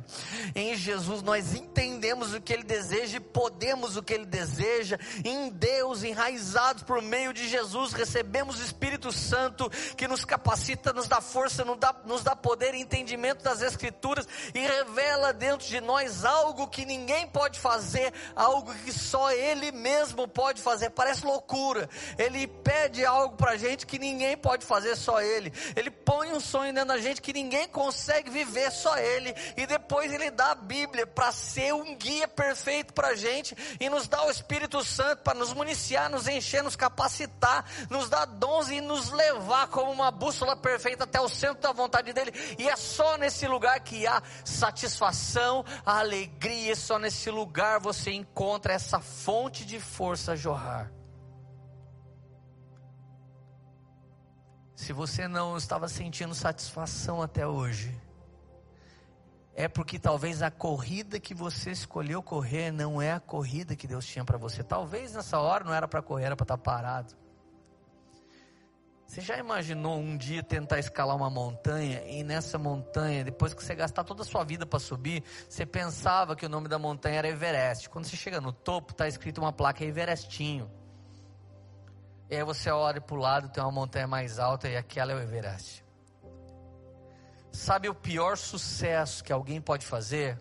Em 0.54 0.76
Jesus 0.76 1.24
nós 1.24 1.56
entendemos 1.56 2.36
o 2.36 2.42
que 2.42 2.54
Ele 2.54 2.64
deseja 2.64 3.18
e 3.18 3.20
podemos 3.20 3.98
o 3.98 4.04
que 4.04 4.14
Ele 4.14 4.28
deseja. 4.28 5.00
Em 5.24 5.50
Deus, 5.50 6.04
enraizados 6.04 6.84
por 6.84 7.02
meio 7.02 7.34
de 7.34 7.48
Jesus, 7.48 7.94
recebemos 7.94 8.60
o 8.60 8.64
Espírito 8.64 9.12
Santo 9.12 9.70
que 9.98 10.08
nos 10.08 10.24
capacita, 10.24 10.94
nos 10.94 11.08
dá 11.08 11.20
força, 11.20 11.66
nos 11.66 11.78
dá, 11.78 11.96
nos 12.06 12.24
dá 12.24 12.36
poder 12.36 12.76
e 12.76 12.82
entendimento 12.82 13.44
das 13.44 13.64
Escrituras 13.64 14.28
e 14.54 14.60
revela 14.60 15.34
dentro 15.34 15.68
de 15.68 15.82
nós 15.82 16.24
algo 16.24 16.68
que 16.68 16.86
ninguém 16.86 17.26
pode 17.28 17.60
fazer, 17.60 18.14
algo 18.36 18.72
que 18.86 18.92
só 18.92 19.32
Ele 19.32 19.72
mesmo 19.72 20.28
pode 20.28 20.62
fazer. 20.62 20.92
Parece 20.92 21.26
loucura. 21.26 21.90
Ele 22.20 22.46
pede 22.46 23.04
algo 23.04 23.36
para 23.36 23.58
gente 23.58 23.88
que 23.88 23.98
ninguém 23.98 24.38
pode 24.38 24.64
fazer, 24.64 24.96
só 24.96 25.20
Ele. 25.22 25.52
Ele 25.76 25.90
põe 25.90 26.35
um 26.36 26.40
sonho 26.40 26.74
dentro 26.74 26.90
da 26.90 26.98
gente 26.98 27.22
que 27.22 27.34
ninguém 27.34 27.68
consegue 27.68 28.30
viver, 28.30 28.72
só 28.72 28.98
Ele. 28.98 29.34
E 29.56 29.66
depois 29.66 30.12
Ele 30.12 30.30
dá 30.30 30.52
a 30.52 30.56
Bíblia 30.56 31.08
para 31.08 31.32
ser 31.32 31.74
um 31.74 31.96
guia 31.96 32.28
perfeito 32.28 32.94
para 32.94 33.10
a 33.10 33.16
gente 33.16 33.56
e 33.80 33.90
nos 33.90 34.08
dá 34.08 34.26
o 34.26 34.30
Espírito 34.30 34.84
Santo 34.84 35.24
para 35.24 35.38
nos 35.38 35.54
municiar, 35.54 36.10
nos 36.10 36.28
encher, 36.28 36.64
nos 36.64 36.76
capacitar, 36.76 37.66
nos 37.90 38.10
dar 38.10 38.26
dons 38.26 38.70
e 38.70 38.82
nos 38.82 39.10
levar 39.12 39.68
como 39.68 39.92
uma 39.92 40.12
bússola 40.12 40.56
perfeita 40.56 41.06
até 41.06 41.20
o 41.20 41.30
centro 41.30 41.62
da 41.62 41.72
vontade 41.72 42.14
dEle. 42.14 42.34
E 42.58 42.68
é 42.68 42.76
só 42.76 43.18
nesse 43.18 43.48
lugar 43.48 43.80
que 43.80 44.06
há 44.06 44.22
satisfação, 44.44 45.64
alegria. 45.86 46.76
Só 46.76 47.00
nesse 47.00 47.30
lugar 47.30 47.80
você 47.80 48.12
encontra 48.12 48.74
essa 48.74 49.00
fonte 49.00 49.66
de 49.66 49.80
força 49.80 50.36
jorrar. 50.36 50.92
Se 54.76 54.92
você 54.92 55.26
não 55.28 55.56
estava 55.56 55.88
sentindo 55.88 56.36
satisfação 56.36 57.22
até 57.22 57.48
hoje, 57.48 57.98
é 59.54 59.70
porque 59.70 59.98
talvez 59.98 60.42
a 60.42 60.52
corrida 60.52 61.18
que 61.18 61.34
você 61.34 61.72
escolheu 61.72 62.22
correr 62.22 62.72
não 62.72 63.02
é 63.02 63.14
a 63.14 63.20
corrida 63.22 63.74
que 63.74 63.88
Deus 63.88 64.06
tinha 64.06 64.26
para 64.26 64.38
você. 64.38 64.62
Talvez 64.62 65.14
nessa 65.14 65.40
hora 65.40 65.64
não 65.64 65.74
era 65.74 65.88
para 65.88 66.02
correr, 66.02 66.26
era 66.26 66.36
para 66.36 66.44
estar 66.44 66.58
tá 66.58 66.64
parado. 66.64 67.16
Você 69.08 69.22
já 69.22 69.38
imaginou 69.38 69.98
um 69.98 70.18
dia 70.18 70.44
tentar 70.44 70.78
escalar 70.78 71.16
uma 71.16 71.30
montanha 71.30 72.04
e 72.06 72.22
nessa 72.22 72.58
montanha, 72.58 73.24
depois 73.24 73.54
que 73.54 73.64
você 73.64 73.74
gastar 73.76 74.04
toda 74.04 74.24
a 74.24 74.26
sua 74.26 74.44
vida 74.44 74.66
para 74.66 74.80
subir, 74.80 75.24
você 75.48 75.66
pensava 75.66 76.36
que 76.36 76.46
o 76.46 76.50
nome 76.50 76.68
da 76.68 76.78
montanha 76.78 77.20
era 77.20 77.30
Everest. 77.30 77.90
Quando 77.90 78.06
você 78.06 78.18
chega 78.18 78.42
no 78.42 78.52
topo, 78.52 78.92
está 78.92 79.08
escrito 79.08 79.40
uma 79.40 79.54
placa 79.54 79.86
Everestinho. 79.86 80.70
E 82.30 82.36
aí 82.36 82.44
você 82.44 82.72
olha 82.72 83.00
para 83.00 83.16
o 83.16 83.20
lado, 83.20 83.50
tem 83.50 83.64
uma 83.64 83.72
montanha 83.72 84.08
mais 84.08 84.40
alta 84.40 84.68
e 84.68 84.76
aquela 84.76 85.12
é 85.12 85.16
o 85.16 85.20
Everest. 85.20 85.86
Sabe 87.52 87.88
o 87.88 87.96
pior 87.96 88.36
sucesso 88.38 89.24
que 89.24 89.32
alguém 89.32 89.62
pode 89.62 89.86
fazer? 89.86 90.40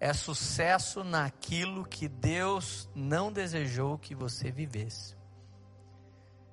É 0.00 0.12
sucesso 0.12 1.04
naquilo 1.04 1.84
que 1.84 2.08
Deus 2.08 2.90
não 2.94 3.32
desejou 3.32 3.96
que 3.96 4.14
você 4.14 4.50
vivesse. 4.50 5.16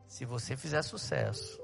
Se 0.08 0.24
você 0.24 0.56
fizer 0.56 0.84
sucesso 0.84 1.60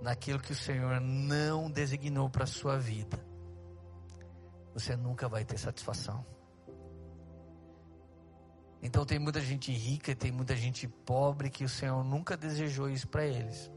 naquilo 0.00 0.40
que 0.40 0.52
o 0.52 0.56
Senhor 0.56 1.00
não 1.00 1.70
designou 1.70 2.30
para 2.30 2.44
a 2.44 2.46
sua 2.46 2.78
vida, 2.78 3.18
você 4.72 4.96
nunca 4.96 5.28
vai 5.28 5.44
ter 5.44 5.58
satisfação. 5.58 6.24
Então 8.80 9.04
tem 9.04 9.18
muita 9.18 9.40
gente 9.40 9.72
rica 9.72 10.14
tem 10.14 10.30
muita 10.30 10.54
gente 10.54 10.86
pobre 10.86 11.50
que 11.50 11.64
o 11.64 11.68
Senhor 11.68 12.04
nunca 12.04 12.36
desejou 12.36 12.88
isso 12.88 13.08
para 13.08 13.26
eles. 13.26 13.70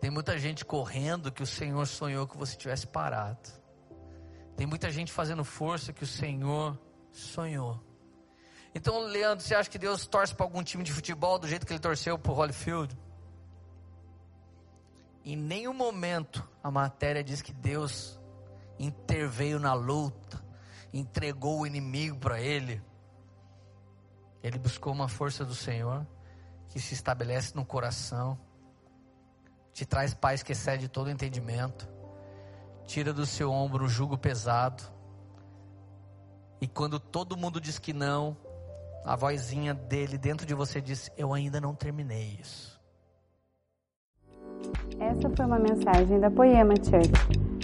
Tem 0.00 0.10
muita 0.10 0.38
gente 0.38 0.64
correndo 0.64 1.30
que 1.30 1.42
o 1.42 1.46
Senhor 1.46 1.86
sonhou 1.86 2.26
que 2.26 2.36
você 2.36 2.56
tivesse 2.56 2.86
parado. 2.86 3.50
Tem 4.56 4.66
muita 4.66 4.90
gente 4.90 5.12
fazendo 5.12 5.44
força 5.44 5.92
que 5.92 6.04
o 6.04 6.06
Senhor 6.06 6.78
sonhou. 7.12 7.78
Então, 8.74 9.00
Leandro, 9.00 9.44
você 9.44 9.54
acha 9.54 9.68
que 9.68 9.78
Deus 9.78 10.06
torce 10.06 10.34
para 10.34 10.46
algum 10.46 10.62
time 10.62 10.84
de 10.84 10.92
futebol 10.92 11.38
do 11.38 11.48
jeito 11.48 11.66
que 11.66 11.72
ele 11.72 11.80
torceu 11.80 12.18
para 12.18 12.32
o 12.32 12.34
Holyfield? 12.34 12.96
Em 15.24 15.36
nenhum 15.36 15.74
momento 15.74 16.48
a 16.62 16.70
matéria 16.70 17.22
diz 17.22 17.42
que 17.42 17.52
Deus 17.52 18.18
interveio 18.78 19.58
na 19.58 19.74
luta, 19.74 20.42
entregou 20.92 21.60
o 21.60 21.66
inimigo 21.66 22.18
para 22.18 22.40
ele. 22.40 22.82
Ele 24.42 24.58
buscou 24.58 24.92
uma 24.92 25.08
força 25.08 25.44
do 25.44 25.54
Senhor 25.54 26.06
que 26.68 26.80
se 26.80 26.94
estabelece 26.94 27.54
no 27.54 27.64
coração, 27.64 28.38
te 29.72 29.84
traz 29.84 30.14
paz 30.14 30.42
que 30.42 30.52
excede 30.52 30.88
todo 30.88 31.10
entendimento, 31.10 31.88
tira 32.84 33.12
do 33.12 33.26
seu 33.26 33.50
ombro 33.50 33.84
o 33.84 33.88
jugo 33.88 34.16
pesado. 34.16 34.82
E 36.60 36.68
quando 36.68 37.00
todo 37.00 37.36
mundo 37.36 37.60
diz 37.60 37.78
que 37.78 37.92
não, 37.92 38.36
a 39.04 39.16
vozinha 39.16 39.74
dele 39.74 40.18
dentro 40.18 40.46
de 40.46 40.54
você 40.54 40.80
diz: 40.80 41.10
Eu 41.16 41.32
ainda 41.32 41.60
não 41.60 41.74
terminei 41.74 42.38
isso. 42.40 42.80
Essa 44.98 45.30
foi 45.34 45.46
uma 45.46 45.58
mensagem 45.58 46.20
da 46.20 46.30
Poema 46.30 46.74
Church. 46.76 47.39